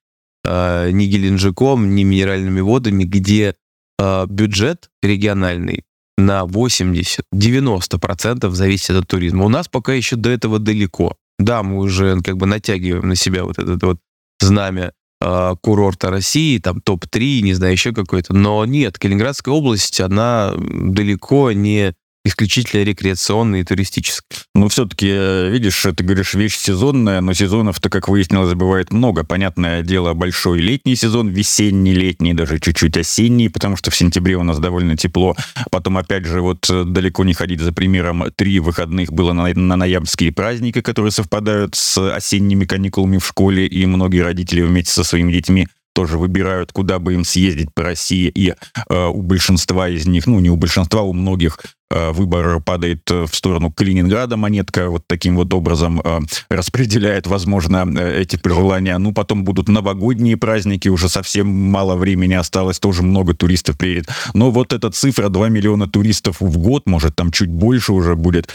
э, 0.45 0.91
ни 0.91 1.07
Геленджиком, 1.07 1.95
ни 1.95 2.03
минеральными 2.03 2.61
водами, 2.61 3.05
где 3.05 3.55
э, 4.01 4.27
бюджет 4.29 4.91
региональный 5.01 5.85
на 6.17 6.43
80-90% 6.43 8.51
зависит 8.51 8.91
от 8.91 9.07
туризма. 9.07 9.45
У 9.45 9.49
нас 9.49 9.69
пока 9.69 9.93
еще 9.93 10.17
до 10.17 10.31
этого 10.31 10.59
далеко. 10.59 11.15
Да, 11.39 11.63
мы 11.63 11.79
уже 11.79 12.21
как 12.23 12.37
бы 12.37 12.47
натягиваем 12.47 13.09
на 13.09 13.15
себя 13.15 13.45
вот 13.45 13.61
этот 13.61 13.81
вот 13.85 14.01
знамя 14.41 14.93
э, 15.21 15.55
курорта 15.61 16.11
России, 16.11 16.59
там 16.59 16.81
топ-3, 16.81 17.41
не 17.41 17.55
знаю, 17.55 17.73
еще 17.73 17.93
какой-то. 17.93 18.35
Но 18.35 18.65
нет, 18.65 18.99
Калининградская 18.99 19.55
область, 19.55 20.01
она 20.01 20.53
далеко 20.57 21.53
не 21.53 21.95
исключительно 22.29 22.83
рекреационной 22.83 23.61
и 23.61 23.65
туристической. 23.65 24.39
Ну, 24.55 24.69
все-таки, 24.69 25.09
э, 25.11 25.51
видишь, 25.51 25.85
ты 25.97 26.05
говоришь, 26.05 26.35
вещь 26.35 26.57
сезонная, 26.57 27.21
но 27.21 27.33
сезонов-то, 27.33 27.91
как 27.91 28.09
выяснилось, 28.09 28.55
бывает 28.55 28.93
много. 28.93 29.25
Понятное 29.25 29.83
дело, 29.83 30.15
большой 30.15 30.61
летний 30.61 30.97
сезон, 30.97 31.29
весенний, 31.29 31.95
летний, 31.95 32.35
даже 32.35 32.59
чуть-чуть 32.59 32.97
осенний, 32.97 33.49
потому 33.49 33.77
что 33.77 33.91
в 33.91 33.97
сентябре 33.97 34.37
у 34.37 34.43
нас 34.43 34.59
довольно 34.59 34.97
тепло. 34.97 35.37
Потом, 35.71 35.99
опять 35.99 36.25
же, 36.25 36.41
вот 36.41 36.69
э, 36.71 36.85
далеко 36.85 37.25
не 37.25 37.35
ходить 37.35 37.61
за 37.61 37.73
примером, 37.73 38.25
три 38.37 38.61
выходных 38.61 39.13
было 39.13 39.33
на, 39.33 39.53
на 39.55 39.77
ноябрьские 39.77 40.33
праздники, 40.33 40.81
которые 40.81 41.11
совпадают 41.11 41.75
с 41.75 42.15
осенними 42.15 42.65
каникулами 42.65 43.19
в 43.19 43.27
школе, 43.27 43.67
и 43.67 43.87
многие 43.87 44.21
родители 44.21 44.63
вместе 44.63 44.93
со 44.93 45.05
своими 45.05 45.33
детьми 45.33 45.69
тоже 45.99 46.17
выбирают, 46.17 46.71
куда 46.71 47.01
бы 47.01 47.15
им 47.15 47.25
съездить 47.25 47.75
по 47.75 47.83
России, 47.83 48.31
и 48.33 48.55
э, 48.89 49.07
у 49.07 49.21
большинства 49.23 49.89
из 49.89 50.07
них, 50.07 50.29
ну 50.29 50.39
не 50.39 50.49
у 50.49 50.55
большинства, 50.55 51.03
у 51.03 51.13
многих 51.13 51.59
выбор 51.91 52.61
падает 52.61 53.11
э, 53.11 53.25
в 53.25 53.35
сторону 53.35 53.73
Калининграда, 53.73 54.37
монетка 54.37 54.91
вот 54.91 55.05
таким 55.07 55.37
вот 55.37 55.55
образом 55.55 56.01
э, 56.05 56.21
распределяет, 56.51 57.27
возможно, 57.27 57.87
эти 57.99 58.37
пожелания. 58.37 58.99
Ну, 58.99 59.13
потом 59.13 59.45
будут 59.45 59.69
новогодние 59.69 60.37
праздники, 60.37 60.89
уже 60.89 61.09
совсем 61.09 61.49
мало 61.49 61.97
времени 61.97 62.35
осталось, 62.35 62.79
тоже 62.79 63.03
много 63.03 63.35
туристов 63.35 63.79
приедет. 63.79 64.09
Но 64.35 64.51
вот 64.51 64.73
эта 64.73 64.91
цифра 64.91 65.29
2 65.29 65.49
миллиона 65.49 65.89
туристов 65.89 66.41
в 66.41 66.59
год, 66.59 66.87
может, 66.87 67.17
там 67.17 67.31
чуть 67.31 67.49
больше 67.49 67.93
уже 67.93 68.17
будет, 68.17 68.53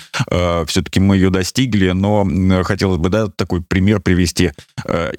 все-таки 0.68 1.00
мы 1.00 1.16
ее 1.16 1.30
достигли, 1.30 1.92
но 1.92 2.26
хотелось 2.64 2.98
бы, 2.98 3.10
да, 3.10 3.28
такой 3.28 3.62
пример 3.62 4.00
привести. 4.00 4.52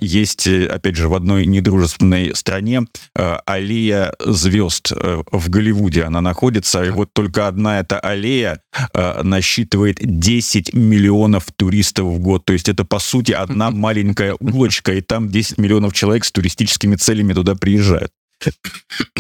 Есть, 0.01 0.47
опять 0.47 0.97
же, 0.97 1.09
в 1.09 1.15
одной 1.15 1.47
недружественной 1.47 2.35
стране 2.35 2.83
аллея 3.15 4.15
звезд 4.21 4.93
в 4.93 5.51
Голливуде, 5.51 6.03
она 6.03 6.21
находится, 6.21 6.85
и 6.85 6.91
вот 6.91 7.11
только 7.13 7.49
одна 7.49 7.81
эта 7.81 7.99
аллея 8.05 8.61
э, 8.93 9.23
насчитывает 9.23 9.99
10 10.01 10.75
миллионов 10.75 11.47
туристов 11.57 12.07
в 12.07 12.19
год. 12.19 12.45
То 12.45 12.53
есть 12.53 12.69
это, 12.69 12.85
по 12.85 12.99
сути, 12.99 13.33
одна 13.33 13.71
маленькая 13.71 14.37
улочка, 14.41 14.93
и 14.93 15.01
там 15.01 15.29
10 15.29 15.59
миллионов 15.59 15.93
человек 15.93 16.25
с 16.25 16.33
туристическими 16.33 16.97
целями 16.97 17.33
туда 17.33 17.55
приезжают. 17.55 18.13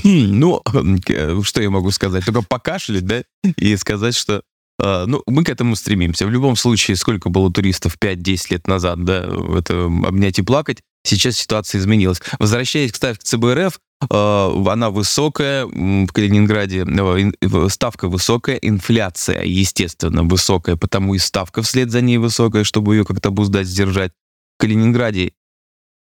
Ну, 0.04 0.60
э, 1.08 1.40
что 1.42 1.62
я 1.62 1.70
могу 1.70 1.90
сказать? 1.90 2.24
Только 2.24 2.42
покашлять, 2.42 3.06
да, 3.06 3.22
и 3.56 3.76
сказать, 3.76 4.14
что 4.14 4.42
э, 4.82 5.04
ну, 5.06 5.22
мы 5.26 5.44
к 5.44 5.48
этому 5.48 5.76
стремимся. 5.76 6.26
В 6.26 6.30
любом 6.30 6.56
случае, 6.56 6.96
сколько 6.96 7.30
было 7.30 7.50
туристов 7.50 7.96
5-10 7.98 8.46
лет 8.50 8.66
назад, 8.66 9.02
да, 9.04 9.26
это 9.56 9.86
обнять 9.86 10.38
и 10.38 10.42
плакать, 10.42 10.82
сейчас 11.04 11.37
ситуация 11.37 11.80
изменилась. 11.80 12.20
Возвращаясь, 12.38 12.92
к 12.92 12.99
ЦБРФ, 12.99 13.78
Э, 14.11 14.64
она 14.68 14.90
высокая, 14.90 15.66
в 15.66 16.06
Калининграде 16.08 16.84
э, 16.84 17.68
ставка 17.68 18.08
высокая, 18.08 18.56
инфляция, 18.56 19.42
естественно, 19.44 20.23
высокая, 20.23 20.76
потому 20.76 21.14
и 21.14 21.18
ставка 21.18 21.62
вслед 21.62 21.90
за 21.90 22.00
ней 22.00 22.18
высокая, 22.18 22.64
чтобы 22.64 22.96
ее 22.96 23.04
как-то 23.04 23.28
обуздать, 23.28 23.66
сдержать. 23.66 24.12
В 24.56 24.61
Калининграде 24.61 25.32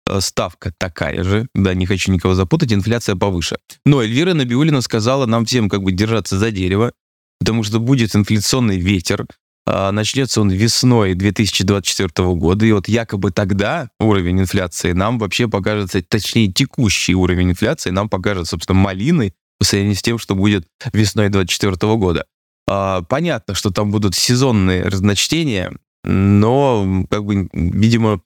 э, 0.08 0.22
ставка 0.22 0.74
такая 0.78 1.24
же, 1.24 1.48
да, 1.54 1.74
не 1.74 1.86
хочу 1.86 2.12
никого 2.12 2.34
запутать, 2.34 2.74
инфляция 2.74 3.16
повыше. 3.16 3.58
Но 3.86 4.02
Эльвира 4.02 4.34
Набиулина 4.34 4.82
сказала 4.82 5.26
нам 5.26 5.46
всем 5.46 5.70
как 5.70 5.84
бы 5.84 5.92
держаться 5.92 6.38
за 6.38 6.52
дерево, 6.52 6.94
потому 7.40 7.64
что 7.64 7.80
будет 7.80 8.16
инфляционный 8.16 8.80
ветер, 8.80 9.26
начнется 9.66 10.42
он 10.42 10.50
весной 10.50 11.14
2024 11.14 12.34
года, 12.34 12.66
и 12.66 12.72
вот 12.72 12.88
якобы 12.88 13.32
тогда 13.32 13.90
уровень 14.00 14.42
инфляции 14.42 14.92
нам 14.92 15.20
вообще 15.20 15.48
покажется, 15.48 16.02
точнее 16.02 16.52
текущий 16.52 17.16
уровень 17.16 17.52
инфляции 17.52 17.92
нам 17.92 18.10
покажется, 18.10 18.52
собственно, 18.52 18.80
малиной 18.80 19.34
по 19.60 19.66
сравнению 19.66 19.96
с 19.96 20.02
тем, 20.02 20.18
что 20.18 20.34
будет 20.34 20.66
весной 20.92 21.30
2024 21.30 21.96
года. 21.98 22.26
А, 22.68 23.04
понятно, 23.04 23.54
что 23.54 23.70
там 23.70 23.92
будут 23.92 24.16
сезонные 24.16 24.84
разночтения, 24.84 25.72
но, 26.04 27.06
как 27.10 27.26
бы, 27.26 27.50
видимо, 27.54 28.22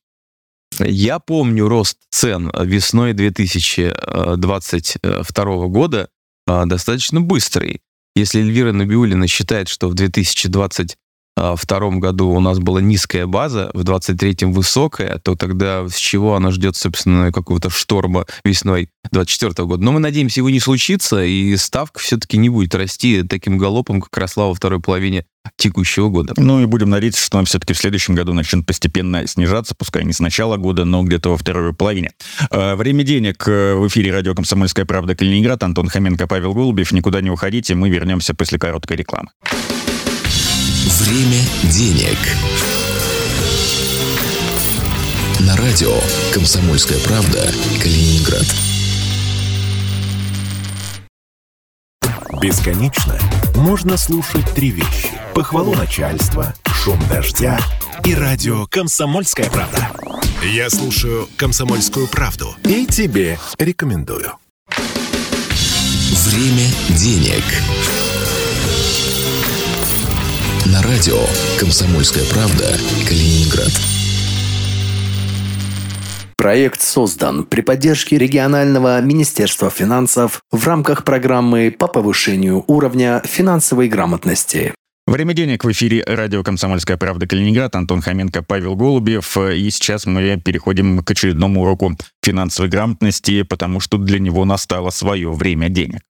я 0.80 1.20
помню 1.20 1.68
рост 1.68 1.98
цен 2.10 2.52
весной 2.58 3.14
2022 3.14 5.68
года 5.68 6.10
а, 6.48 6.66
достаточно 6.66 7.22
быстрый. 7.22 7.82
Если 8.16 8.40
Эльвира 8.40 8.72
Набиулина 8.72 9.28
считает, 9.28 9.68
что 9.68 9.90
в 9.90 9.94
2020 9.94 10.96
втором 11.56 12.00
году 12.00 12.30
у 12.30 12.40
нас 12.40 12.60
была 12.60 12.82
низкая 12.82 13.28
база, 13.28 13.72
в 13.74 13.82
23-м 13.82 14.54
высокая, 14.54 15.20
то 15.20 15.36
тогда 15.36 15.88
с 15.88 15.96
чего 15.96 16.36
она 16.36 16.52
ждет, 16.52 16.76
собственно, 16.76 17.32
какого-то 17.32 17.70
шторма 17.70 18.26
весной 18.44 18.90
24 19.12 19.68
года? 19.68 19.84
Но 19.84 19.92
мы 19.92 20.00
надеемся, 20.00 20.40
его 20.40 20.50
не 20.50 20.60
случится, 20.60 21.24
и 21.24 21.56
ставка 21.58 22.00
все-таки 22.00 22.38
не 22.38 22.50
будет 22.50 22.74
расти 22.76 23.24
таким 23.24 23.58
галопом, 23.58 24.02
как 24.02 24.18
росла 24.18 24.48
во 24.48 24.54
второй 24.54 24.80
половине 24.80 25.26
текущего 25.58 26.10
года. 26.10 26.34
Ну 26.38 26.62
и 26.62 26.66
будем 26.66 26.90
надеяться, 26.90 27.24
что 27.24 27.38
она 27.38 27.46
все-таки 27.46 27.74
в 27.74 27.78
следующем 27.78 28.16
году 28.16 28.34
начнет 28.34 28.66
постепенно 28.66 29.28
снижаться, 29.28 29.76
пускай 29.76 30.04
не 30.04 30.14
с 30.14 30.20
начала 30.20 30.58
года, 30.58 30.86
но 30.86 31.04
где-то 31.04 31.30
во 31.30 31.38
второй 31.38 31.74
половине. 31.74 32.12
А, 32.50 32.76
время 32.76 33.04
денег 33.04 33.48
э, 33.48 33.76
в 33.76 33.88
эфире 33.88 34.12
радио 34.12 34.34
«Комсомольская 34.34 34.86
правда» 34.86 35.16
Калининград. 35.16 35.62
Антон 35.64 35.88
Хоменко, 35.88 36.28
Павел 36.28 36.54
Голубев. 36.54 36.92
Никуда 36.92 37.22
не 37.22 37.30
уходите, 37.30 37.76
мы 37.76 37.90
вернемся 37.90 38.34
после 38.34 38.58
короткой 38.58 38.98
рекламы. 38.98 39.30
Время 41.00 41.42
денег. 41.64 42.18
На 45.42 45.58
радио 45.58 45.94
«Комсомольская 46.34 47.00
правда» 47.00 47.52
Калининград. 47.82 48.46
Бесконечно 52.42 53.20
можно 53.56 53.98
слушать 53.98 54.50
три 54.56 54.72
вещи. 54.72 55.10
Похвалу 55.34 55.76
начальства, 55.76 56.54
шум 56.66 56.98
дождя 57.10 57.60
и 58.06 58.16
радио 58.16 58.66
«Комсомольская 58.68 59.50
правда». 59.50 59.92
Я 60.44 60.70
слушаю 60.70 61.28
«Комсомольскую 61.36 62.08
правду» 62.08 62.56
и 62.64 62.86
тебе 62.86 63.38
рекомендую. 63.58 64.32
Время 66.30 66.70
денег 66.98 67.44
на 70.68 70.82
радио 70.82 71.20
«Комсомольская 71.60 72.24
правда» 72.26 72.76
Калининград. 73.08 73.72
Проект 76.38 76.82
создан 76.82 77.46
при 77.46 77.62
поддержке 77.62 78.18
регионального 78.18 79.00
Министерства 79.02 79.70
финансов 79.70 80.42
в 80.52 80.66
рамках 80.66 81.04
программы 81.04 81.76
по 81.78 81.88
повышению 81.88 82.64
уровня 82.68 83.22
финансовой 83.26 83.88
грамотности. 83.88 84.74
Время 85.06 85.36
денег 85.36 85.64
в 85.64 85.72
эфире 85.72 86.04
радио 86.04 86.42
«Комсомольская 86.42 86.98
правда» 86.98 87.28
Калининград. 87.28 87.76
Антон 87.76 88.02
Хоменко, 88.02 88.42
Павел 88.42 88.76
Голубев. 88.76 89.38
И 89.38 89.70
сейчас 89.70 90.08
мы 90.08 90.42
переходим 90.44 91.04
к 91.04 91.12
очередному 91.12 91.62
уроку 91.62 91.96
финансовой 92.24 92.70
грамотности, 92.70 93.44
потому 93.44 93.80
что 93.80 94.00
для 94.00 94.18
него 94.18 94.46
настало 94.46 94.90
свое 94.90 95.32
время 95.32 95.70
денег. 95.70 96.02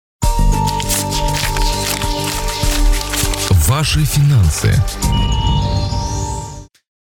Ваши 3.68 4.06
финансы. 4.06 4.76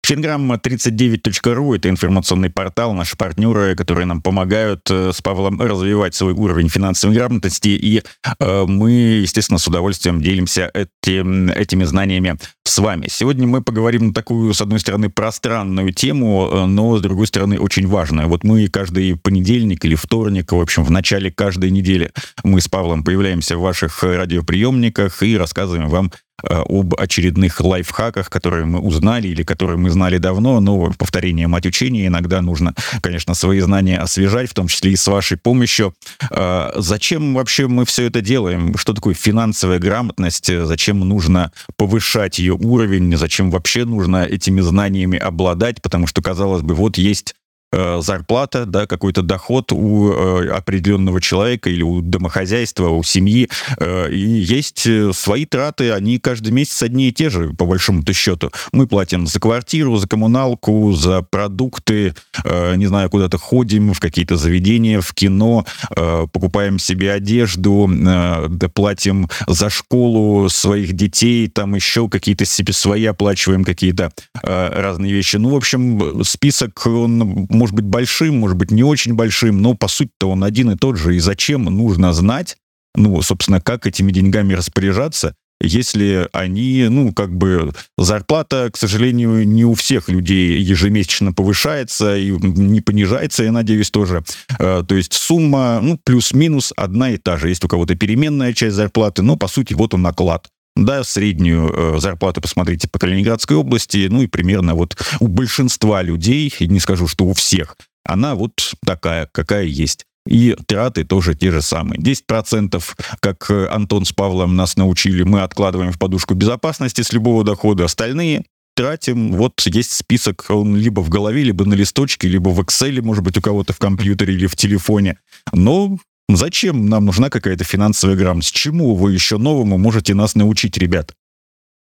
Финграмма39.ру– 0.08 1.74
это 1.76 1.90
информационный 1.90 2.52
портал, 2.52 2.94
наши 2.94 3.18
партнеры, 3.18 3.76
которые 3.76 4.06
нам 4.06 4.22
помогают 4.22 4.82
э, 4.92 5.12
с 5.14 5.22
Павлом 5.22 5.60
развивать 5.60 6.14
свой 6.14 6.34
уровень 6.34 6.70
финансовой 6.70 7.16
грамотности, 7.16 7.70
и 7.70 8.04
э, 8.40 8.66
мы, 8.68 8.92
естественно, 8.92 9.58
с 9.58 9.68
удовольствием 9.68 10.22
делимся 10.22 10.70
этим, 10.74 11.50
этими 11.50 11.84
знаниями 11.86 12.38
с 12.64 12.78
вами. 12.78 13.08
Сегодня 13.10 13.48
мы 13.48 13.62
поговорим 13.62 14.08
на 14.08 14.14
такую, 14.14 14.54
с 14.54 14.62
одной 14.62 14.80
стороны, 14.80 15.10
пространную 15.10 15.94
тему, 15.94 16.50
э, 16.52 16.66
но, 16.66 16.98
с 16.98 17.02
другой 17.02 17.28
стороны, 17.28 17.58
очень 17.60 17.88
важную. 17.88 18.28
Вот 18.28 18.44
мы 18.44 18.68
каждый 18.68 19.16
понедельник 19.16 19.86
или 19.86 19.96
вторник, 19.96 20.52
в 20.52 20.60
общем, 20.60 20.84
в 20.84 20.92
начале 20.92 21.32
каждой 21.32 21.72
недели 21.72 22.12
мы 22.44 22.60
с 22.60 22.68
Павлом 22.68 23.04
появляемся 23.04 23.58
в 23.58 23.62
ваших 23.62 24.04
радиоприемниках 24.04 25.24
и 25.24 25.38
рассказываем 25.38 25.90
вам 25.90 26.12
об 26.44 26.96
очередных 27.00 27.60
лайфхаках, 27.62 28.30
которые 28.30 28.66
мы 28.66 28.80
узнали 28.80 29.28
или 29.28 29.44
которые 29.44 29.78
мы 29.78 29.90
знали 29.90 30.18
давно, 30.18 30.60
но 30.60 30.92
повторение 30.98 31.48
мать 31.48 31.66
учения, 31.66 32.08
иногда 32.08 32.42
нужно, 32.42 32.74
конечно, 33.02 33.34
свои 33.34 33.60
знания 33.60 34.00
освежать, 34.00 34.50
в 34.50 34.54
том 34.54 34.68
числе 34.68 34.92
и 34.92 34.96
с 34.96 35.08
вашей 35.08 35.38
помощью. 35.38 35.94
Э, 36.30 36.72
зачем 36.76 37.34
вообще 37.34 37.68
мы 37.68 37.86
все 37.86 38.08
это 38.08 38.22
делаем? 38.22 38.78
Что 38.78 38.94
такое 38.94 39.14
финансовая 39.14 39.80
грамотность? 39.80 40.52
Зачем 40.66 41.00
нужно 41.00 41.52
повышать 41.78 42.40
ее 42.40 42.54
уровень? 42.54 43.16
Зачем 43.18 43.52
вообще 43.52 43.86
нужно 43.86 44.26
этими 44.26 44.62
знаниями 44.62 45.18
обладать? 45.18 45.82
Потому 45.82 46.08
что, 46.08 46.22
казалось 46.22 46.62
бы, 46.62 46.74
вот 46.74 46.98
есть 46.98 47.34
э, 47.34 47.41
зарплата, 47.72 48.66
да, 48.66 48.86
какой-то 48.86 49.22
доход 49.22 49.72
у 49.72 50.12
э, 50.12 50.50
определенного 50.50 51.22
человека 51.22 51.70
или 51.70 51.84
у 51.84 52.02
домохозяйства, 52.02 52.90
у 52.90 53.04
семьи, 53.04 53.50
э, 53.78 54.12
и 54.12 54.20
есть 54.20 54.86
э, 54.86 55.12
свои 55.14 55.46
траты, 55.46 55.92
они 55.92 56.20
каждый 56.20 56.52
месяц 56.52 56.84
одни 56.84 57.10
и 57.10 57.12
те 57.14 57.30
же, 57.30 57.54
по 57.54 57.66
большому-то 57.66 58.14
счету. 58.14 58.52
Мы 58.74 58.88
платим 58.88 59.26
за 59.26 59.40
квартиру, 59.40 59.98
за 59.98 60.08
коммуналку, 60.08 60.92
за 60.92 61.22
продукты, 61.22 62.14
э, 62.44 62.76
не 62.76 62.88
знаю, 62.88 63.10
куда-то 63.10 63.38
ходим, 63.38 63.94
в 63.94 64.00
какие-то 64.00 64.36
заведения, 64.36 65.00
в 65.00 65.14
кино, 65.14 65.66
э, 65.96 66.28
покупаем 66.32 66.80
себе 66.80 67.12
одежду, 67.14 67.90
э, 67.90 68.50
платим 68.74 69.30
за 69.48 69.70
школу 69.70 70.50
своих 70.50 70.94
детей, 70.94 71.48
там 71.48 71.76
еще 71.76 72.10
какие-то 72.10 72.46
себе 72.46 72.74
свои 72.74 73.06
оплачиваем 73.06 73.64
какие-то 73.64 74.12
э, 74.44 74.70
разные 74.82 75.14
вещи. 75.14 75.38
Ну, 75.38 75.50
в 75.50 75.56
общем, 75.56 76.24
список, 76.24 76.86
он 76.86 77.48
может 77.62 77.76
быть 77.76 77.86
большим, 77.86 78.40
может 78.40 78.58
быть 78.58 78.72
не 78.72 78.84
очень 78.84 79.14
большим, 79.14 79.62
но 79.62 79.76
по 79.76 79.88
сути-то 79.88 80.32
он 80.32 80.44
один 80.44 80.72
и 80.72 80.76
тот 80.76 80.98
же. 80.98 81.16
И 81.16 81.20
зачем 81.20 81.66
нужно 81.66 82.12
знать, 82.12 82.58
ну, 82.96 83.22
собственно, 83.22 83.62
как 83.62 83.86
этими 83.86 84.12
деньгами 84.12 84.56
распоряжаться, 84.56 85.36
если 85.62 86.28
они, 86.34 86.88
ну, 86.90 87.14
как 87.14 87.38
бы 87.38 87.72
зарплата, 88.00 88.72
к 88.74 88.78
сожалению, 88.78 89.48
не 89.48 89.64
у 89.64 89.76
всех 89.76 90.10
людей 90.10 90.60
ежемесячно 90.60 91.34
повышается 91.34 92.18
и 92.18 92.32
не 92.32 92.82
понижается, 92.82 93.44
я 93.44 93.52
надеюсь, 93.52 93.92
тоже. 93.92 94.24
Э, 94.58 94.84
то 94.88 94.96
есть 94.96 95.14
сумма, 95.14 95.82
ну, 95.84 96.00
плюс-минус 96.04 96.74
одна 96.76 97.12
и 97.12 97.18
та 97.18 97.38
же. 97.38 97.50
Есть 97.50 97.64
у 97.64 97.68
кого-то 97.68 97.94
переменная 97.94 98.54
часть 98.54 98.76
зарплаты, 98.76 99.22
но, 99.22 99.36
по 99.36 99.48
сути, 99.48 99.76
вот 99.76 99.94
он 99.94 100.02
наклад. 100.02 100.48
Да, 100.76 101.04
среднюю 101.04 101.74
э, 101.74 102.00
зарплату 102.00 102.42
посмотрите 102.42 102.88
по 102.88 102.98
Калининградской 102.98 103.58
области, 103.58 104.08
ну 104.10 104.22
и 104.22 104.28
примерно 104.28 104.74
вот 104.74 104.96
у 105.20 105.28
большинства 105.28 106.02
людей, 106.02 106.54
не 106.60 106.80
скажу, 106.80 107.08
что 107.08 107.26
у 107.26 107.34
всех, 107.34 107.76
она 108.06 108.36
вот 108.36 108.74
такая, 108.86 109.28
какая 109.32 109.66
есть. 109.66 110.06
И 110.28 110.56
траты 110.68 111.04
тоже 111.04 111.34
те 111.34 111.52
же 111.52 111.62
самые. 111.62 112.00
10%, 112.00 112.82
как 113.20 113.50
э, 113.50 113.68
Антон 113.68 114.06
с 114.06 114.14
Павлом 114.14 114.56
нас 114.56 114.78
научили, 114.78 115.24
мы 115.24 115.42
откладываем 115.42 115.92
в 115.92 116.00
подушку 116.00 116.36
безопасности 116.36 117.02
с 117.02 117.12
любого 117.12 117.44
дохода. 117.44 117.86
Остальные 117.86 118.44
тратим, 118.76 119.34
вот 119.34 119.60
есть 119.66 119.92
список, 119.92 120.46
он 120.50 120.76
либо 120.76 121.02
в 121.02 121.10
голове, 121.10 121.44
либо 121.44 121.66
на 121.66 121.74
листочке, 121.74 122.28
либо 122.28 122.50
в 122.50 122.60
Excel, 122.62 123.02
может 123.02 123.24
быть, 123.24 123.38
у 123.38 123.42
кого-то 123.42 123.74
в 123.74 123.80
компьютере 123.80 124.36
или 124.36 124.48
в 124.48 124.56
телефоне. 124.56 125.18
Но 125.54 125.98
зачем 126.36 126.88
нам 126.88 127.06
нужна 127.06 127.30
какая-то 127.30 127.64
финансовая 127.64 128.16
грамотность? 128.16 128.54
Чему 128.54 128.96
вы 128.96 129.14
еще 129.14 129.38
новому 129.38 129.78
можете 129.78 130.14
нас 130.14 130.36
научить, 130.36 130.78
ребят? 130.78 131.14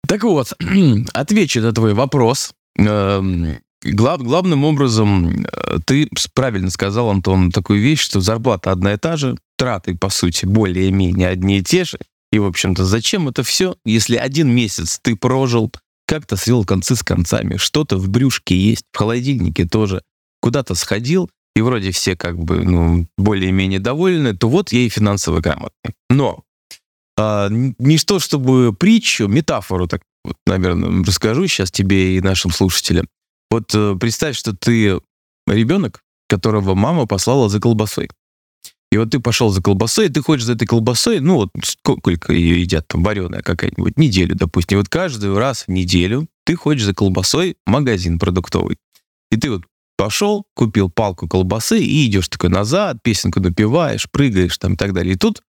Так 0.06 0.22
вот, 0.24 0.52
отвечу 1.12 1.60
на 1.60 1.72
твой 1.72 1.94
вопрос. 1.94 2.52
Эм, 2.76 3.58
глав, 3.82 4.22
главным 4.22 4.64
образом, 4.64 5.44
э, 5.44 5.78
ты 5.84 6.08
правильно 6.34 6.70
сказал, 6.70 7.10
Антон, 7.10 7.50
такую 7.50 7.80
вещь, 7.80 8.00
что 8.00 8.20
зарплата 8.20 8.72
одна 8.72 8.94
и 8.94 8.96
та 8.96 9.16
же, 9.16 9.36
траты, 9.56 9.96
по 9.96 10.08
сути, 10.08 10.46
более-менее 10.46 11.28
одни 11.28 11.58
и 11.58 11.62
те 11.62 11.84
же. 11.84 11.98
И, 12.32 12.38
в 12.38 12.46
общем-то, 12.46 12.84
зачем 12.84 13.28
это 13.28 13.42
все, 13.42 13.76
если 13.84 14.16
один 14.16 14.50
месяц 14.50 14.98
ты 15.00 15.16
прожил, 15.16 15.72
как-то 16.06 16.36
свел 16.36 16.64
концы 16.64 16.96
с 16.96 17.02
концами, 17.02 17.56
что-то 17.56 17.96
в 17.96 18.08
брюшке 18.08 18.56
есть, 18.56 18.84
в 18.92 18.96
холодильнике 18.98 19.66
тоже, 19.66 20.02
куда-то 20.40 20.74
сходил, 20.74 21.30
и 21.54 21.60
вроде 21.60 21.90
все 21.92 22.16
как 22.16 22.38
бы 22.38 22.64
ну, 22.64 23.06
более-менее 23.16 23.80
довольны, 23.80 24.36
то 24.36 24.48
вот 24.48 24.72
я 24.72 24.80
и 24.80 24.88
финансово 24.88 25.40
грамотный. 25.40 25.94
Но 26.10 26.42
а, 27.16 27.48
не 27.50 27.96
что, 27.96 28.18
чтобы 28.18 28.72
притчу, 28.72 29.28
метафору, 29.28 29.86
так 29.86 30.02
вот, 30.24 30.36
наверное, 30.46 31.04
расскажу 31.04 31.46
сейчас 31.46 31.70
тебе 31.70 32.16
и 32.16 32.20
нашим 32.20 32.50
слушателям. 32.50 33.08
Вот 33.50 33.74
э, 33.74 33.96
представь, 34.00 34.36
что 34.36 34.56
ты 34.56 35.00
ребенок, 35.46 36.00
которого 36.28 36.74
мама 36.74 37.06
послала 37.06 37.48
за 37.48 37.60
колбасой. 37.60 38.08
И 38.90 38.96
вот 38.96 39.10
ты 39.10 39.20
пошел 39.20 39.50
за 39.50 39.62
колбасой, 39.62 40.08
ты 40.08 40.22
ходишь 40.22 40.44
за 40.44 40.54
этой 40.54 40.66
колбасой, 40.66 41.20
ну 41.20 41.34
вот 41.34 41.50
сколько 41.62 42.32
ее 42.32 42.60
едят, 42.60 42.86
там, 42.88 43.02
вареная 43.02 43.42
какая-нибудь, 43.42 43.98
неделю, 43.98 44.34
допустим. 44.34 44.78
И 44.78 44.80
вот 44.80 44.88
каждый 44.88 45.36
раз 45.36 45.64
в 45.66 45.68
неделю 45.68 46.28
ты 46.44 46.56
ходишь 46.56 46.84
за 46.84 46.94
колбасой 46.94 47.56
магазин 47.66 48.18
продуктовый. 48.18 48.78
И 49.30 49.36
ты 49.36 49.50
вот 49.50 49.62
пошел, 49.96 50.46
купил 50.54 50.90
палку 50.90 51.28
колбасы 51.28 51.80
и 51.80 52.06
идешь 52.06 52.28
такой 52.28 52.50
назад, 52.50 53.02
песенку 53.02 53.40
напеваешь, 53.40 54.10
прыгаешь 54.10 54.56
там 54.58 54.74
и 54.74 54.76
так 54.76 54.92
далее. 54.92 55.14
И 55.14 55.18
тут, 55.18 55.42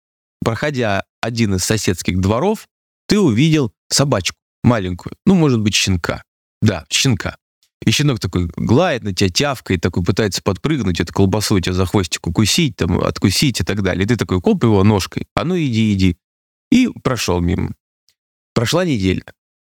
проходя 0.44 1.04
один 1.22 1.56
из 1.56 1.64
соседских 1.64 2.20
дворов, 2.20 2.68
ты 3.08 3.20
увидел 3.20 3.74
собачку 3.90 4.38
маленькую, 4.64 5.16
ну, 5.26 5.36
может 5.36 5.60
быть, 5.60 5.76
щенка. 5.76 6.24
Да, 6.62 6.86
щенка. 6.90 7.38
И 7.86 7.92
щенок 7.92 8.20
такой 8.20 8.50
глает 8.56 9.04
на 9.04 9.14
тебя, 9.14 9.30
тявкает, 9.30 9.82
такой 9.82 10.04
пытается 10.04 10.42
подпрыгнуть, 10.42 11.02
эту 11.02 11.14
колбасу 11.14 11.56
у 11.56 11.60
тебя 11.60 11.74
за 11.74 11.86
хвостик 11.86 12.26
укусить, 12.28 12.78
там, 12.78 13.00
откусить 13.00 13.60
и 13.60 13.64
так 13.64 13.82
далее. 13.82 14.06
И 14.06 14.08
ты 14.08 14.16
такой, 14.16 14.42
коп 14.42 14.64
его 14.64 14.84
ножкой, 14.84 15.28
а 15.36 15.44
ну 15.44 15.58
иди, 15.58 15.94
иди. 15.94 16.18
И 16.72 16.88
прошел 17.04 17.42
мимо. 17.42 17.74
Прошла 18.54 18.86
неделя, 18.86 19.24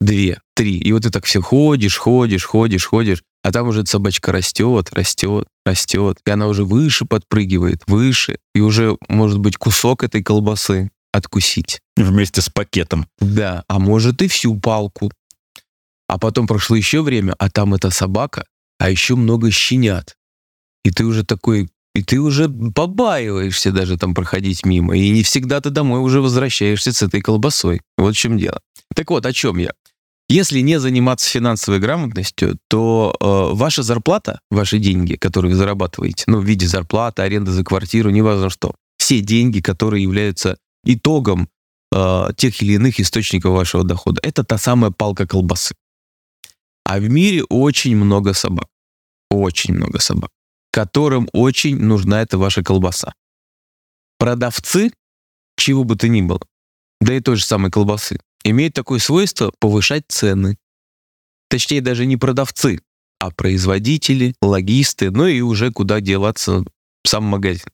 две, 0.01 0.41
три. 0.55 0.77
И 0.79 0.93
вот 0.93 1.05
ты 1.05 1.11
так 1.11 1.25
все 1.25 1.41
ходишь, 1.41 1.97
ходишь, 1.97 2.45
ходишь, 2.45 2.85
ходишь, 2.85 3.23
а 3.45 3.53
там 3.53 3.69
уже 3.69 3.85
собачка 3.85 4.33
растет, 4.33 4.89
растет, 4.93 5.47
растет. 5.67 6.19
И 6.27 6.31
она 6.31 6.49
уже 6.49 6.65
выше 6.65 7.05
подпрыгивает, 7.05 7.83
выше. 7.87 8.39
И 8.55 8.61
уже, 8.61 8.97
может 9.09 9.39
быть, 9.39 9.59
кусок 9.59 10.03
этой 10.03 10.23
колбасы 10.23 10.91
откусить. 11.13 11.81
Вместе 11.95 12.41
с 12.41 12.49
пакетом. 12.49 13.07
Да, 13.21 13.63
а 13.69 13.79
может 13.79 14.23
и 14.23 14.29
всю 14.29 14.59
палку. 14.59 15.13
А 16.09 16.19
потом 16.19 16.47
прошло 16.47 16.75
еще 16.75 17.03
время, 17.03 17.35
а 17.39 17.51
там 17.51 17.75
эта 17.75 17.91
собака, 17.91 18.47
а 18.79 18.89
еще 18.89 19.15
много 19.15 19.51
щенят. 19.51 20.17
И 20.83 20.91
ты 20.91 21.05
уже 21.05 21.23
такой, 21.23 21.69
и 21.95 22.03
ты 22.03 22.21
уже 22.21 22.49
побаиваешься 22.49 23.73
даже 23.73 23.99
там 23.99 24.15
проходить 24.15 24.65
мимо. 24.65 24.97
И 24.97 25.11
не 25.11 25.23
всегда 25.23 25.61
ты 25.61 25.69
домой 25.69 26.01
уже 26.01 26.23
возвращаешься 26.23 26.95
с 26.95 27.03
этой 27.03 27.21
колбасой. 27.21 27.83
Вот 27.99 28.15
в 28.15 28.19
чем 28.19 28.39
дело. 28.39 28.61
Так 28.95 29.11
вот, 29.11 29.27
о 29.27 29.33
чем 29.35 29.59
я. 29.59 29.73
Если 30.35 30.63
не 30.63 30.81
заниматься 30.81 31.31
финансовой 31.31 31.79
грамотностью, 31.79 32.59
то 32.69 33.15
э, 33.21 33.55
ваша 33.55 33.85
зарплата, 33.85 34.41
ваши 34.51 34.81
деньги, 34.81 35.15
которые 35.15 35.53
вы 35.53 35.57
зарабатываете, 35.57 36.25
ну, 36.27 36.41
в 36.41 36.45
виде 36.45 36.67
зарплаты, 36.67 37.23
аренды 37.23 37.53
за 37.53 37.63
квартиру, 37.63 38.11
неважно 38.11 38.51
что, 38.51 38.75
все 38.99 39.21
деньги, 39.21 39.61
которые 39.61 40.03
являются 40.03 40.57
итогом 40.85 41.49
э, 41.93 42.31
тех 42.37 42.61
или 42.63 42.73
иных 42.73 42.99
источников 42.99 43.53
вашего 43.53 43.85
дохода, 43.85 44.21
это 44.25 44.43
та 44.43 44.59
самая 44.59 44.91
палка 44.91 45.25
колбасы. 45.25 45.77
А 46.85 46.99
в 46.99 47.09
мире 47.09 47.45
очень 47.45 47.97
много 47.97 48.35
собак. 48.35 48.67
Очень 49.31 49.75
много 49.75 50.01
собак, 50.01 50.31
которым 50.73 51.29
очень 51.33 51.79
нужна 51.79 52.23
эта 52.23 52.39
ваша 52.39 52.65
колбаса. 52.65 53.15
Продавцы, 54.19 54.91
чего 55.57 55.85
бы 55.85 55.95
то 55.95 56.09
ни 56.09 56.23
было, 56.23 56.41
да 57.01 57.15
и 57.15 57.21
той 57.21 57.37
же 57.37 57.45
самой 57.45 57.71
колбасы, 57.71 58.19
имеют 58.45 58.75
такое 58.75 58.99
свойство 58.99 59.53
повышать 59.59 60.05
цены. 60.09 60.57
Точнее, 61.49 61.81
даже 61.81 62.07
не 62.07 62.17
продавцы, 62.17 62.81
а 63.19 63.31
производители, 63.31 64.35
логисты, 64.41 65.11
ну 65.11 65.27
и 65.27 65.41
уже 65.41 65.73
куда 65.73 66.01
деваться 66.01 66.65
сам 67.07 67.25
магазин. 67.25 67.69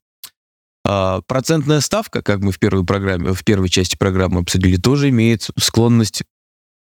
А 0.84 1.20
процентная 1.22 1.80
ставка, 1.80 2.22
как 2.22 2.40
мы 2.40 2.52
в 2.52 2.58
первой 2.58 2.84
программе, 2.84 3.32
в 3.32 3.44
первой 3.44 3.68
части 3.68 3.96
программы 3.96 4.40
обсудили, 4.40 4.76
тоже 4.76 5.10
имеет 5.10 5.48
склонность 5.58 6.22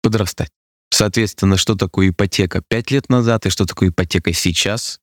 подрастать. 0.02 0.50
Соответственно, 0.90 1.56
что 1.56 1.74
такое 1.74 2.10
ипотека 2.10 2.62
5 2.66 2.90
лет 2.90 3.08
назад 3.08 3.46
и 3.46 3.50
что 3.50 3.66
такое 3.66 3.88
ипотека 3.88 4.32
сейчас. 4.32 5.00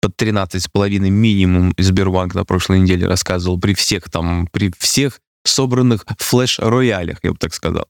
Под 0.00 0.20
13,5 0.20 0.98
минимум 0.98 1.74
Сбербанк 1.78 2.34
на 2.34 2.44
прошлой 2.44 2.80
неделе 2.80 3.06
рассказывал 3.06 3.58
при 3.58 3.74
всех 3.74 4.10
там, 4.10 4.48
при 4.48 4.72
всех 4.76 5.20
собранных 5.44 6.04
флеш-роялях, 6.18 7.18
я 7.22 7.32
бы 7.32 7.38
так 7.38 7.54
сказал. 7.54 7.86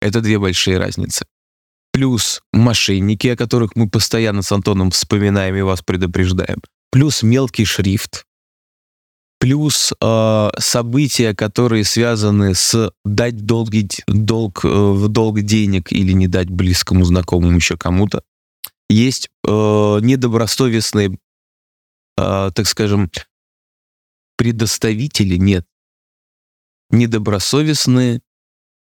Это 0.00 0.20
две 0.20 0.38
большие 0.38 0.78
разницы. 0.78 1.26
Плюс 1.92 2.40
мошенники, 2.52 3.28
о 3.28 3.36
которых 3.36 3.76
мы 3.76 3.88
постоянно 3.88 4.42
с 4.42 4.52
Антоном 4.52 4.90
вспоминаем 4.90 5.56
и 5.56 5.62
вас 5.62 5.82
предупреждаем. 5.82 6.62
Плюс 6.90 7.22
мелкий 7.22 7.64
шрифт, 7.64 8.24
плюс 9.38 9.92
э, 10.00 10.50
события, 10.58 11.34
которые 11.34 11.84
связаны 11.84 12.54
с 12.54 12.92
дать 13.04 13.44
долгий, 13.44 13.88
долг, 14.06 14.64
э, 14.64 15.06
долг 15.08 15.40
денег 15.40 15.92
или 15.92 16.12
не 16.12 16.28
дать 16.28 16.50
близкому 16.50 17.04
знакомому 17.04 17.56
еще 17.56 17.76
кому-то. 17.76 18.22
Есть 18.88 19.30
э, 19.46 19.50
недобросовестные, 19.50 21.18
э, 22.16 22.50
так 22.54 22.66
скажем, 22.66 23.10
предоставители, 24.36 25.36
нет, 25.36 25.66
недобросовестные 26.90 28.20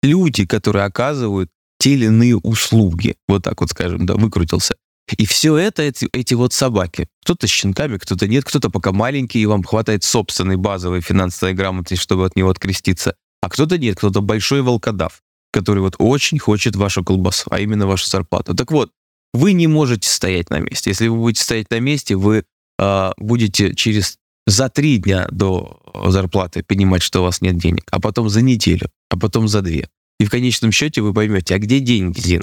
люди, 0.02 0.46
которые 0.46 0.84
оказывают 0.84 1.50
те 1.78 1.94
или 1.94 2.06
иные 2.06 2.36
услуги. 2.36 3.16
Вот 3.28 3.42
так 3.42 3.60
вот 3.60 3.70
скажем, 3.70 4.06
да, 4.06 4.14
выкрутился. 4.14 4.76
И 5.16 5.24
все 5.24 5.56
это 5.56 5.82
эти, 5.82 6.08
эти 6.12 6.34
вот 6.34 6.52
собаки. 6.52 7.08
Кто-то 7.22 7.46
с 7.46 7.50
щенками, 7.50 7.96
кто-то 7.96 8.26
нет, 8.26 8.44
кто-то 8.44 8.70
пока 8.70 8.92
маленький, 8.92 9.40
и 9.40 9.46
вам 9.46 9.62
хватает 9.62 10.02
собственной 10.02 10.56
базовой 10.56 11.00
финансовой 11.00 11.54
грамотности, 11.54 12.02
чтобы 12.02 12.26
от 12.26 12.34
него 12.34 12.50
откреститься. 12.50 13.14
А 13.40 13.48
кто-то 13.48 13.78
нет, 13.78 13.96
кто-то 13.96 14.20
большой 14.20 14.62
волкодав, 14.62 15.22
который 15.52 15.80
вот 15.80 15.94
очень 15.98 16.38
хочет 16.40 16.74
вашу 16.74 17.04
колбасу, 17.04 17.48
а 17.50 17.60
именно 17.60 17.86
вашу 17.86 18.10
зарплату. 18.10 18.54
Так 18.54 18.72
вот, 18.72 18.90
вы 19.32 19.52
не 19.52 19.68
можете 19.68 20.08
стоять 20.08 20.50
на 20.50 20.58
месте. 20.58 20.90
Если 20.90 21.06
вы 21.06 21.18
будете 21.18 21.44
стоять 21.44 21.70
на 21.70 21.78
месте, 21.78 22.16
вы 22.16 22.44
э, 22.78 23.12
будете 23.16 23.74
через 23.74 24.18
за 24.46 24.68
три 24.68 24.98
дня 24.98 25.26
до 25.30 25.80
зарплаты 26.06 26.62
понимать, 26.62 27.02
что 27.02 27.20
у 27.20 27.24
вас 27.24 27.40
нет 27.40 27.58
денег, 27.58 27.84
а 27.90 28.00
потом 28.00 28.28
за 28.28 28.42
неделю, 28.42 28.90
а 29.10 29.16
потом 29.16 29.48
за 29.48 29.62
две. 29.62 29.88
И 30.18 30.24
в 30.24 30.30
конечном 30.30 30.72
счете 30.72 31.02
вы 31.02 31.12
поймете, 31.12 31.54
а 31.54 31.58
где 31.58 31.80
деньги, 31.80 32.20
Зин? 32.20 32.42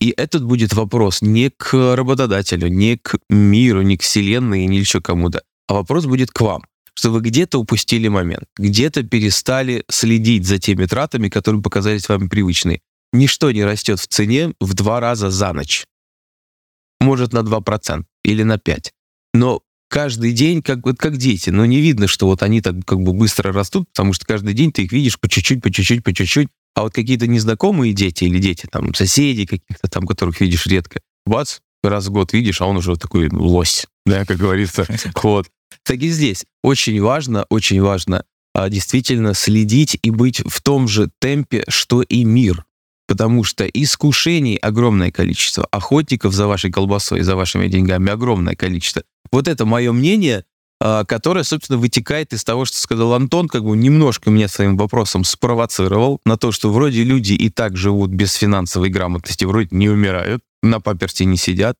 И 0.00 0.14
этот 0.16 0.44
будет 0.44 0.72
вопрос 0.72 1.20
не 1.20 1.50
к 1.50 1.96
работодателю, 1.96 2.68
не 2.68 2.96
к 2.96 3.18
миру, 3.28 3.82
не 3.82 3.98
к 3.98 4.02
вселенной, 4.02 4.66
не 4.66 4.78
еще 4.78 5.02
кому-то, 5.02 5.42
а 5.68 5.74
вопрос 5.74 6.06
будет 6.06 6.30
к 6.30 6.40
вам 6.40 6.62
что 6.94 7.10
вы 7.10 7.20
где-то 7.20 7.58
упустили 7.58 8.08
момент, 8.08 8.44
где-то 8.56 9.02
перестали 9.02 9.84
следить 9.88 10.46
за 10.46 10.58
теми 10.58 10.86
тратами, 10.86 11.28
которые 11.28 11.62
показались 11.62 12.08
вам 12.08 12.28
привычные. 12.28 12.80
Ничто 13.12 13.50
не 13.50 13.64
растет 13.64 14.00
в 14.00 14.06
цене 14.06 14.54
в 14.60 14.74
два 14.74 15.00
раза 15.00 15.30
за 15.30 15.52
ночь. 15.52 15.86
Может, 17.00 17.32
на 17.32 17.38
2% 17.38 18.04
или 18.24 18.42
на 18.42 18.56
5%. 18.56 18.90
Но 19.34 19.62
каждый 19.92 20.32
день, 20.32 20.62
как, 20.62 20.86
вот 20.86 20.96
как 20.96 21.18
дети, 21.18 21.50
но 21.50 21.66
не 21.66 21.82
видно, 21.82 22.06
что 22.06 22.26
вот 22.26 22.42
они 22.42 22.62
так 22.62 22.76
как 22.86 23.02
бы 23.02 23.12
быстро 23.12 23.52
растут, 23.52 23.86
потому 23.90 24.14
что 24.14 24.24
каждый 24.24 24.54
день 24.54 24.72
ты 24.72 24.84
их 24.84 24.92
видишь 24.92 25.20
по 25.20 25.28
чуть-чуть, 25.28 25.62
по 25.62 25.70
чуть-чуть, 25.70 26.02
по 26.02 26.14
чуть-чуть. 26.14 26.48
А 26.74 26.84
вот 26.84 26.94
какие-то 26.94 27.26
незнакомые 27.26 27.92
дети 27.92 28.24
или 28.24 28.38
дети, 28.38 28.66
там, 28.72 28.94
соседи 28.94 29.44
каких-то 29.44 29.88
там, 29.90 30.06
которых 30.06 30.40
видишь 30.40 30.66
редко, 30.66 31.00
бац, 31.26 31.58
раз 31.82 32.06
в 32.06 32.10
год 32.10 32.32
видишь, 32.32 32.62
а 32.62 32.66
он 32.66 32.78
уже 32.78 32.96
такой 32.96 33.28
лось, 33.30 33.86
да, 34.06 34.24
как 34.24 34.38
говорится. 34.38 34.86
Вот. 35.22 35.48
Так 35.84 35.98
и 35.98 36.08
здесь 36.08 36.46
очень 36.62 36.98
важно, 37.00 37.44
очень 37.50 37.82
важно 37.82 38.24
а, 38.54 38.70
действительно 38.70 39.34
следить 39.34 39.98
и 40.02 40.10
быть 40.10 40.40
в 40.46 40.62
том 40.62 40.88
же 40.88 41.10
темпе, 41.20 41.64
что 41.68 42.00
и 42.00 42.24
мир. 42.24 42.64
Потому 43.12 43.44
что 43.44 43.66
искушений 43.66 44.56
огромное 44.56 45.10
количество, 45.10 45.68
охотников 45.70 46.32
за 46.32 46.46
вашей 46.46 46.72
колбасой, 46.72 47.20
за 47.20 47.36
вашими 47.36 47.68
деньгами 47.68 48.10
огромное 48.10 48.54
количество. 48.54 49.02
Вот 49.30 49.48
это 49.48 49.66
мое 49.66 49.92
мнение, 49.92 50.44
а, 50.80 51.04
которое, 51.04 51.44
собственно, 51.44 51.78
вытекает 51.78 52.32
из 52.32 52.42
того, 52.42 52.64
что 52.64 52.78
сказал 52.78 53.12
Антон, 53.12 53.48
как 53.48 53.64
бы 53.64 53.76
немножко 53.76 54.30
меня 54.30 54.48
своим 54.48 54.78
вопросом 54.78 55.24
спровоцировал 55.24 56.20
на 56.24 56.38
то, 56.38 56.52
что 56.52 56.72
вроде 56.72 57.04
люди 57.04 57.34
и 57.34 57.50
так 57.50 57.76
живут 57.76 58.08
без 58.12 58.32
финансовой 58.32 58.88
грамотности, 58.88 59.44
вроде 59.44 59.68
не 59.72 59.90
умирают, 59.90 60.42
на 60.62 60.80
паперте 60.80 61.26
не 61.26 61.36
сидят, 61.36 61.76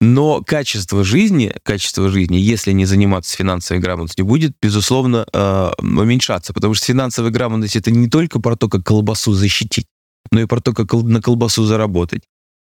но 0.00 0.42
качество 0.42 1.04
жизни, 1.04 1.52
качество 1.62 2.08
жизни, 2.08 2.38
если 2.38 2.72
не 2.72 2.86
заниматься 2.86 3.36
финансовой 3.36 3.82
грамотностью, 3.82 4.24
будет, 4.24 4.52
безусловно, 4.62 5.26
э, 5.30 5.70
уменьшаться. 5.78 6.54
Потому 6.54 6.72
что 6.72 6.86
финансовая 6.86 7.30
грамотность 7.30 7.76
это 7.76 7.90
не 7.90 8.08
только 8.08 8.40
про 8.40 8.56
то, 8.56 8.70
как 8.70 8.82
колбасу 8.82 9.34
защитить, 9.34 9.86
но 10.32 10.40
и 10.40 10.46
про 10.46 10.60
то, 10.60 10.72
как 10.72 10.92
на 10.92 11.20
колбасу 11.20 11.64
заработать 11.64 12.22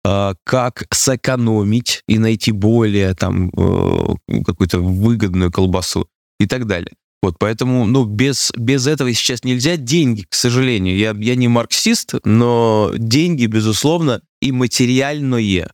э, 0.05 0.33
как 0.43 0.85
сэкономить 0.91 2.03
и 2.07 2.17
найти 2.17 2.51
более 2.51 3.13
там 3.13 3.49
э, 3.49 4.41
какую-то 4.45 4.79
выгодную 4.79 5.51
колбасу 5.51 6.07
и 6.39 6.47
так 6.47 6.65
далее. 6.65 6.93
Вот, 7.21 7.37
поэтому, 7.37 7.85
ну, 7.85 8.05
без, 8.05 8.51
без 8.55 8.87
этого 8.87 9.13
сейчас 9.13 9.43
нельзя. 9.43 9.75
Деньги, 9.75 10.25
к 10.29 10.33
сожалению, 10.33 10.97
я, 10.97 11.13
я 11.17 11.35
не 11.35 11.49
марксист, 11.49 12.13
но 12.23 12.93
деньги, 12.97 13.45
безусловно, 13.45 14.21
и 14.41 14.53
материальное 14.53 15.69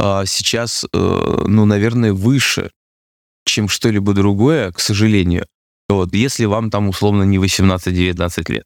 а, 0.00 0.24
сейчас, 0.26 0.84
э, 0.92 1.44
ну, 1.46 1.64
наверное, 1.64 2.12
выше, 2.12 2.72
чем 3.44 3.68
что-либо 3.68 4.14
другое, 4.14 4.72
к 4.72 4.80
сожалению. 4.80 5.46
Вот, 5.88 6.14
если 6.14 6.44
вам 6.46 6.70
там 6.70 6.88
условно 6.88 7.22
не 7.22 7.36
18-19 7.36 8.52
лет, 8.52 8.64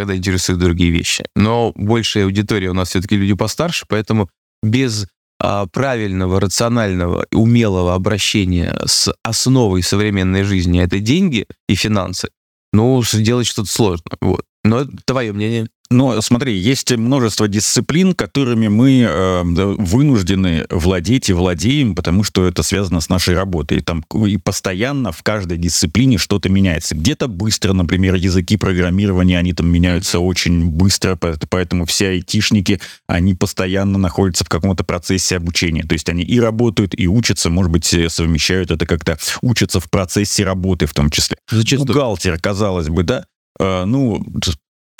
когда 0.00 0.16
интересуют 0.16 0.60
другие 0.60 0.90
вещи. 0.90 1.24
Но 1.36 1.72
большая 1.74 2.24
аудитория 2.24 2.70
у 2.70 2.74
нас 2.74 2.88
все-таки 2.90 3.16
люди 3.16 3.34
постарше, 3.34 3.84
поэтому 3.88 4.30
без 4.62 5.06
а, 5.38 5.66
правильного, 5.66 6.40
рационального, 6.40 7.26
умелого 7.32 7.94
обращения 7.94 8.78
с 8.86 9.12
основой 9.22 9.82
современной 9.82 10.42
жизни, 10.44 10.82
это 10.82 11.00
деньги 11.00 11.46
и 11.68 11.74
финансы, 11.74 12.30
ну, 12.72 13.02
сделать 13.02 13.46
что-то 13.46 13.70
сложно. 13.70 14.10
Вот. 14.20 14.44
Но 14.64 14.80
это 14.80 14.92
твое 15.04 15.32
мнение. 15.32 15.68
Но 15.92 16.20
смотри, 16.20 16.56
есть 16.56 16.92
множество 16.96 17.48
дисциплин, 17.48 18.14
которыми 18.14 18.68
мы 18.68 19.00
э, 19.00 19.42
вынуждены 19.42 20.64
владеть 20.70 21.28
и 21.30 21.32
владеем, 21.32 21.96
потому 21.96 22.22
что 22.22 22.46
это 22.46 22.62
связано 22.62 23.00
с 23.00 23.08
нашей 23.08 23.34
работой. 23.34 23.78
И 23.78 23.80
там 23.80 24.04
и 24.24 24.36
постоянно 24.36 25.10
в 25.10 25.24
каждой 25.24 25.58
дисциплине 25.58 26.16
что-то 26.16 26.48
меняется. 26.48 26.94
Где-то 26.94 27.26
быстро, 27.26 27.72
например, 27.72 28.14
языки 28.14 28.56
программирования, 28.56 29.36
они 29.36 29.52
там 29.52 29.66
меняются 29.66 30.20
очень 30.20 30.66
быстро, 30.70 31.16
поэтому 31.16 31.86
все 31.86 32.10
айтишники, 32.10 32.80
они 33.08 33.34
постоянно 33.34 33.98
находятся 33.98 34.44
в 34.44 34.48
каком-то 34.48 34.84
процессе 34.84 35.36
обучения. 35.36 35.82
То 35.82 35.94
есть 35.94 36.08
они 36.08 36.22
и 36.22 36.38
работают, 36.38 36.94
и 36.96 37.08
учатся, 37.08 37.50
может 37.50 37.72
быть, 37.72 37.96
совмещают 38.08 38.70
это 38.70 38.86
как-то, 38.86 39.18
учатся 39.42 39.80
в 39.80 39.90
процессе 39.90 40.44
работы 40.44 40.86
в 40.86 40.94
том 40.94 41.10
числе. 41.10 41.36
Зачастую. 41.50 41.88
Бухгалтер, 41.88 42.38
казалось 42.38 42.88
бы, 42.88 43.02
да, 43.02 43.24
э, 43.58 43.84
ну, 43.86 44.24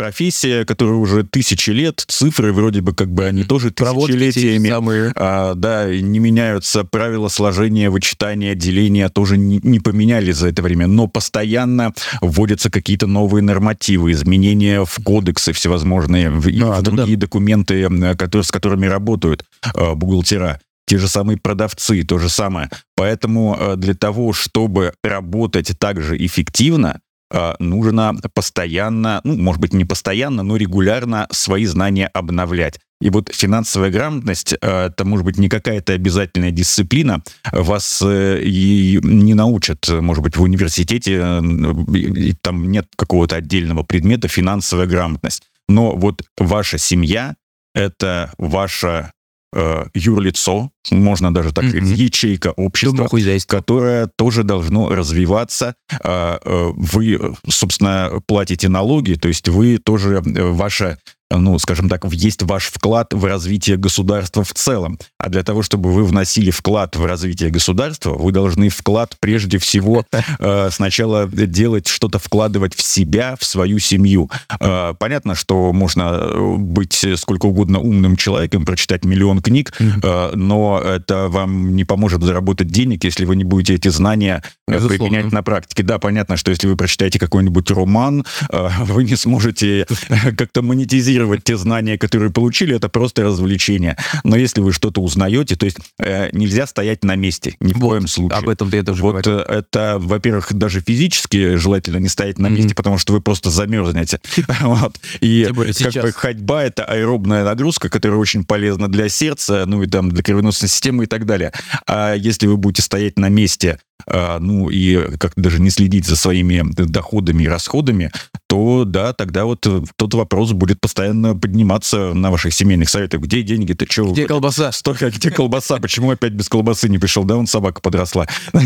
профессия, 0.01 0.65
которая 0.65 0.95
уже 0.95 1.25
тысячи 1.25 1.69
лет, 1.69 2.03
цифры 2.09 2.55
вроде 2.55 2.81
бы 2.81 2.95
как 2.95 3.13
бы 3.13 3.27
они 3.27 3.45
тоже 3.45 3.71
тысячелетиями, 3.71 4.71
самые... 4.71 5.13
а, 5.15 5.55
да, 5.55 5.95
не 5.95 6.19
меняются, 6.19 6.85
правила 6.85 7.29
сложения, 7.29 7.91
вычитания, 7.91 8.55
деления 8.55 9.11
тоже 9.11 9.37
не, 9.37 9.61
не 9.63 9.79
поменялись 9.79 10.37
за 10.37 10.49
это 10.49 10.63
время, 10.63 10.87
но 10.87 11.07
постоянно 11.07 11.93
вводятся 12.23 12.71
какие-то 12.71 13.07
новые 13.07 13.43
нормативы, 13.43 14.13
изменения 14.13 14.87
в 14.87 14.99
кодексы 15.05 15.53
всевозможные, 15.53 16.31
в, 16.31 16.49
а, 16.49 16.81
в 16.81 16.83
да, 16.83 16.91
другие 16.91 17.19
да. 17.19 17.27
документы, 17.27 17.87
которые, 18.17 18.45
с 18.45 18.51
которыми 18.51 18.87
работают 18.87 19.45
а, 19.75 19.95
бухгалтера 19.95 20.61
те 20.87 20.99
же 20.99 21.09
самые 21.09 21.37
продавцы, 21.37 22.03
то 22.03 22.19
же 22.19 22.29
самое. 22.29 22.69
Поэтому 22.97 23.55
а, 23.57 23.77
для 23.77 23.95
того, 23.95 24.33
чтобы 24.33 24.95
работать 25.05 25.79
также 25.79 26.17
эффективно, 26.17 26.95
а, 26.95 27.10
нужно 27.59 28.15
постоянно, 28.35 29.21
ну, 29.25 29.37
может 29.37 29.61
быть, 29.61 29.73
не 29.73 29.85
постоянно, 29.85 30.43
но 30.43 30.57
регулярно 30.57 31.27
свои 31.31 31.65
знания 31.65 32.09
обновлять. 32.09 32.81
И 33.01 33.09
вот 33.09 33.31
финансовая 33.33 33.91
грамотность, 33.91 34.55
а, 34.61 34.89
это 34.89 35.05
может 35.05 35.25
быть 35.25 35.39
не 35.39 35.49
какая-то 35.49 35.95
обязательная 35.95 36.51
дисциплина, 36.51 37.23
вас 37.51 38.03
э, 38.05 38.43
и 38.43 38.99
не 39.03 39.33
научат, 39.33 39.89
может 39.89 40.23
быть, 40.23 40.37
в 40.37 40.43
университете, 40.43 41.19
э, 41.23 42.33
там 42.43 42.71
нет 42.71 42.89
какого-то 42.97 43.37
отдельного 43.37 43.85
предмета 43.85 44.29
финансовая 44.29 44.87
грамотность. 44.87 45.45
Но 45.69 45.97
вот 45.97 46.23
ваша 46.37 46.77
семья, 46.77 47.37
это 47.75 48.33
ваша 48.37 49.13
э, 49.53 49.85
юрлицо, 49.95 50.71
можно 50.91 51.33
даже 51.33 51.53
так 51.53 51.65
сказать, 51.69 51.89
mm-hmm. 51.89 52.05
ячейка 52.05 52.53
общества, 52.53 53.09
которое 53.47 54.09
тоже 54.17 54.45
должно 54.45 54.89
развиваться. 54.95 55.75
Э, 56.03 56.39
э, 56.43 56.71
вы, 56.75 57.35
собственно, 57.49 58.21
платите 58.27 58.69
налоги, 58.69 59.15
то 59.15 59.29
есть 59.29 59.49
вы 59.49 59.79
тоже, 59.79 60.23
э, 60.25 60.51
ваша 60.51 60.99
ну, 61.31 61.59
скажем 61.59 61.89
так, 61.89 62.05
есть 62.13 62.43
ваш 62.43 62.67
вклад 62.67 63.15
в 63.15 63.25
развитие 63.25 63.77
государства 63.77 64.43
в 64.43 64.53
целом. 64.53 64.99
А 65.19 65.29
для 65.29 65.43
того, 65.43 65.63
чтобы 65.63 65.93
вы 65.93 66.05
вносили 66.05 66.51
вклад 66.51 66.97
в 66.97 67.05
развитие 67.05 67.51
государства, 67.51 68.15
вы 68.15 68.33
должны 68.33 68.69
вклад 68.69 69.17
прежде 69.21 69.59
всего 69.59 70.05
э, 70.39 70.69
сначала 70.73 71.27
делать 71.29 71.87
что-то, 71.87 72.19
вкладывать 72.19 72.75
в 72.75 72.83
себя, 72.83 73.37
в 73.39 73.45
свою 73.45 73.79
семью. 73.79 74.31
Э, 74.61 74.95
понятно, 74.99 75.35
что 75.35 75.73
можно 75.73 76.19
э, 76.21 76.55
быть 76.57 77.05
сколько 77.17 77.47
угодно 77.47 77.79
умным 77.79 78.17
человеком, 78.17 78.65
прочитать 78.65 79.05
миллион 79.05 79.41
книг, 79.41 79.73
э, 79.81 80.33
но 80.35 80.81
это 80.81 81.29
вам 81.29 81.77
не 81.77 81.85
поможет 81.85 82.23
заработать 82.23 82.69
денег, 82.69 83.05
если 83.05 83.25
вы 83.25 83.37
не 83.37 83.45
будете 83.45 83.75
эти 83.75 83.89
знания 83.89 84.43
э, 84.67 84.79
применять 84.89 85.31
на 85.33 85.43
практике. 85.43 85.85
Да, 85.85 85.99
понятно, 85.99 86.37
что 86.37 86.51
если 86.51 86.67
вы 86.67 86.77
прочитаете 86.77 87.19
какой-нибудь 87.19 87.71
роман, 87.71 88.25
э, 88.51 88.69
вы 88.85 89.05
не 89.05 89.17
сможете 89.17 89.87
э, 90.09 90.33
как-то 90.37 90.63
монетизировать 90.63 91.20
анализировать 91.21 91.45
те 91.45 91.57
знания, 91.57 91.99
которые 91.99 92.31
получили, 92.31 92.77
это 92.77 92.89
просто 92.89 93.23
развлечение. 93.23 93.97
Но 94.25 94.37
если 94.37 94.61
вы 94.61 94.73
что-то 94.73 95.01
узнаете, 95.01 95.57
то 95.57 95.67
есть 95.67 95.79
э, 95.99 96.31
нельзя 96.33 96.67
стоять 96.67 97.05
на 97.05 97.17
месте, 97.17 97.57
ни 97.61 97.73
в 97.73 97.79
вот, 97.79 97.91
коем 97.91 98.07
случае. 98.07 98.39
Об 98.39 98.49
этом 98.49 98.71
я 98.73 98.83
тоже 98.83 99.03
Вот 99.03 99.25
говорю. 99.25 99.41
Э, 99.41 99.59
это, 99.59 99.97
во-первых, 99.99 100.53
даже 100.53 100.81
физически 100.81 101.57
желательно 101.57 101.99
не 101.99 102.09
стоять 102.09 102.39
на 102.39 102.49
месте, 102.49 102.73
mm-hmm. 102.73 102.77
потому 102.77 102.99
что 102.99 103.13
вы 103.13 103.21
просто 103.21 103.51
замерзнете. 103.51 104.21
вот. 104.61 104.99
И 105.21 105.45
как 105.45 106.03
бы 106.03 106.13
ходьба— 106.13 106.65
это 106.65 106.85
аэробная 106.85 107.45
нагрузка, 107.45 107.89
которая 107.89 108.19
очень 108.19 108.45
полезна 108.45 108.89
для 108.89 109.09
сердца, 109.09 109.65
ну 109.67 109.83
и 109.83 109.87
там 109.87 110.11
для 110.11 110.23
кровеносной 110.23 110.69
системы 110.69 111.05
и 111.05 111.07
так 111.07 111.27
далее. 111.27 111.53
А 111.87 112.15
если 112.15 112.47
вы 112.47 112.57
будете 112.57 112.83
стоять 112.83 113.19
на 113.19 113.29
месте 113.29 113.79
а, 114.07 114.39
ну 114.41 114.71
и 114.71 115.17
как 115.19 115.33
даже 115.37 115.61
не 115.61 115.71
следить 115.71 116.07
за 116.07 116.17
своими 116.17 116.63
доходами 116.73 117.45
и 117.45 117.49
расходами, 117.49 118.11
то 118.51 118.83
да, 118.85 119.13
тогда 119.13 119.45
вот 119.45 119.65
э, 119.69 119.83
тот 119.95 120.13
вопрос 120.15 120.51
будет 120.51 120.81
постоянно 120.81 121.37
подниматься 121.37 122.15
на 122.15 122.33
ваших 122.33 122.53
семейных 122.53 122.89
советах. 122.89 123.21
Где 123.21 123.45
деньги? 123.45 123.75
Ты 123.75 123.87
что? 123.89 124.11
Где 124.11 124.27
колбаса? 124.27 124.73
Столько, 124.73 125.09
где 125.11 125.31
колбаса? 125.31 125.77
Почему 125.77 126.11
опять 126.11 126.33
без 126.33 126.49
колбасы 126.49 126.89
не 126.89 126.99
пришел? 126.99 127.23
Да, 127.23 127.37
он 127.37 127.47
собака 127.47 127.81
подросла. 127.81 128.27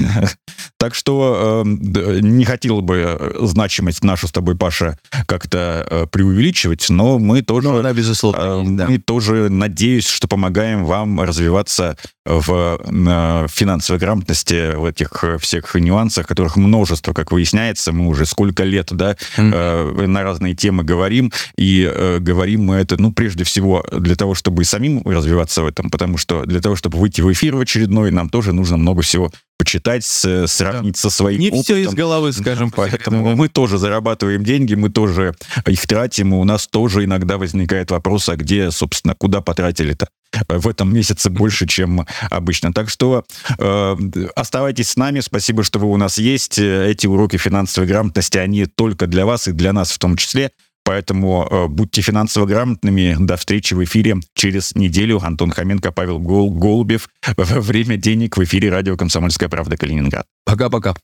Так 0.79 0.95
что 0.95 1.63
э, 1.65 2.19
не 2.21 2.45
хотел 2.45 2.83
бы 2.83 3.17
э, 3.19 3.47
значимость 3.47 4.05
нашу 4.05 4.29
с 4.29 4.33
тобой, 4.33 4.55
Паша, 4.55 4.99
как-то 5.27 5.87
э, 5.89 6.07
преувеличивать, 6.11 6.91
но 6.91 7.19
мы 7.19 7.41
тоже, 7.43 7.69
Ну, 7.69 7.79
она, 7.79 7.93
безусловно, 7.95 8.39
э, 8.39 8.65
да. 8.77 8.87
мы 8.89 8.99
тоже 8.99 9.49
надеюсь, 9.49 10.07
что 10.07 10.29
помогаем 10.29 10.85
вам 10.85 11.21
развиваться 11.21 11.97
в 12.27 12.81
э, 12.85 13.47
финансовой 13.49 13.99
грамотности, 13.99 14.75
в 14.75 14.85
этих 14.85 15.25
э, 15.25 15.39
всех 15.39 15.75
нюансах, 15.75 16.27
которых 16.27 16.57
множество, 16.57 17.15
как 17.15 17.33
выясняется, 17.33 17.93
мы 17.93 18.07
уже 18.07 18.27
сколько 18.27 18.65
лет, 18.65 18.89
да, 18.91 19.17
Мгм. 19.39 19.53
Э, 19.97 20.07
на 20.07 20.23
разные 20.23 20.55
темы 20.55 20.83
говорим, 20.85 21.33
и 21.57 21.89
э, 21.91 22.19
говорим 22.21 22.65
мы 22.65 22.77
это, 22.77 23.01
ну, 23.01 23.13
прежде 23.13 23.45
всего, 23.45 23.85
для 23.93 24.17
того, 24.17 24.35
чтобы 24.35 24.63
и 24.63 24.65
самим 24.65 25.03
развиваться 25.05 25.63
в 25.63 25.67
этом, 25.67 25.91
потому 25.91 26.17
что 26.19 26.45
для 26.45 26.61
того, 26.61 26.77
чтобы 26.77 26.99
выйти 26.99 27.21
в 27.21 27.33
эфир 27.33 27.57
в 27.57 27.61
очередной, 27.61 28.11
нам 28.11 28.29
тоже 28.29 28.53
нужно 28.53 28.77
много 28.77 29.03
всего 29.03 29.31
почитать, 29.57 30.05
с- 30.05 30.47
сравнить 30.49 30.97
со 30.97 31.11
своим 31.11 31.41
Не 31.41 31.51
все 31.63 31.77
из 31.77 31.87
опытом. 31.89 31.95
головы, 31.95 32.33
скажем 32.33 32.71
по 32.71 32.89
Поэтому 32.89 33.35
мы 33.37 33.49
тоже 33.49 33.79
зарабатываем 33.79 34.45
деньги, 34.45 34.75
мы 34.75 34.91
тоже 34.91 35.35
их 35.67 35.87
тратим, 35.87 36.35
и 36.35 36.37
у 36.37 36.45
нас 36.45 36.67
тоже 36.67 37.05
иногда 37.05 37.39
возникает 37.39 37.91
вопрос, 37.91 38.29
а 38.29 38.37
где, 38.37 38.71
собственно, 38.71 39.15
куда 39.15 39.41
потратили-то? 39.41 40.07
э, 40.07 40.09
в 40.49 40.69
этом 40.69 40.93
месяце 40.93 41.31
больше, 41.31 41.67
чем 41.67 42.07
обычно. 42.31 42.73
Так 42.73 42.89
что 42.89 43.25
э, 43.59 43.97
оставайтесь 44.37 44.91
с 44.91 44.97
нами, 44.97 45.21
спасибо, 45.21 45.65
что 45.65 45.79
вы 45.79 45.87
у 45.89 45.97
нас 45.97 46.19
есть. 46.19 46.59
Эти 46.59 47.07
уроки 47.07 47.37
финансовой 47.37 47.89
грамотности, 47.89 48.39
они 48.39 48.67
только 48.67 49.07
для 49.07 49.27
вас 49.27 49.49
и 49.49 49.53
для 49.53 49.73
нас 49.73 49.91
в 49.91 49.99
том 49.99 50.17
числе. 50.17 50.51
Поэтому 50.85 51.49
э, 51.51 51.67
будьте 51.69 52.03
финансово 52.03 52.45
грамотными. 52.45 53.17
До 53.19 53.37
встречи 53.37 53.73
в 53.73 53.83
эфире 53.85 54.17
через 54.35 54.75
неделю. 54.75 55.19
Антон 55.23 55.51
Хоменко, 55.51 55.93
Павел 55.93 56.19
Гол- 56.19 56.51
Голубев. 56.51 57.09
Время 57.37 57.97
денег 57.97 58.37
в 58.37 58.45
эфире 58.45 58.69
радио 58.69 58.97
«Комсомольская 58.97 59.49
правда» 59.49 59.79
Калининград. 59.79 60.27
Пока-пока. 60.45 60.95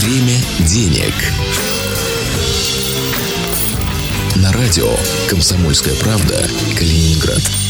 Время 0.00 0.38
денег. 0.60 1.14
На 4.46 4.52
радио 4.52 4.94
«Комсомольская 5.28 5.96
правда» 5.96 6.40
Калининград. 6.78 7.65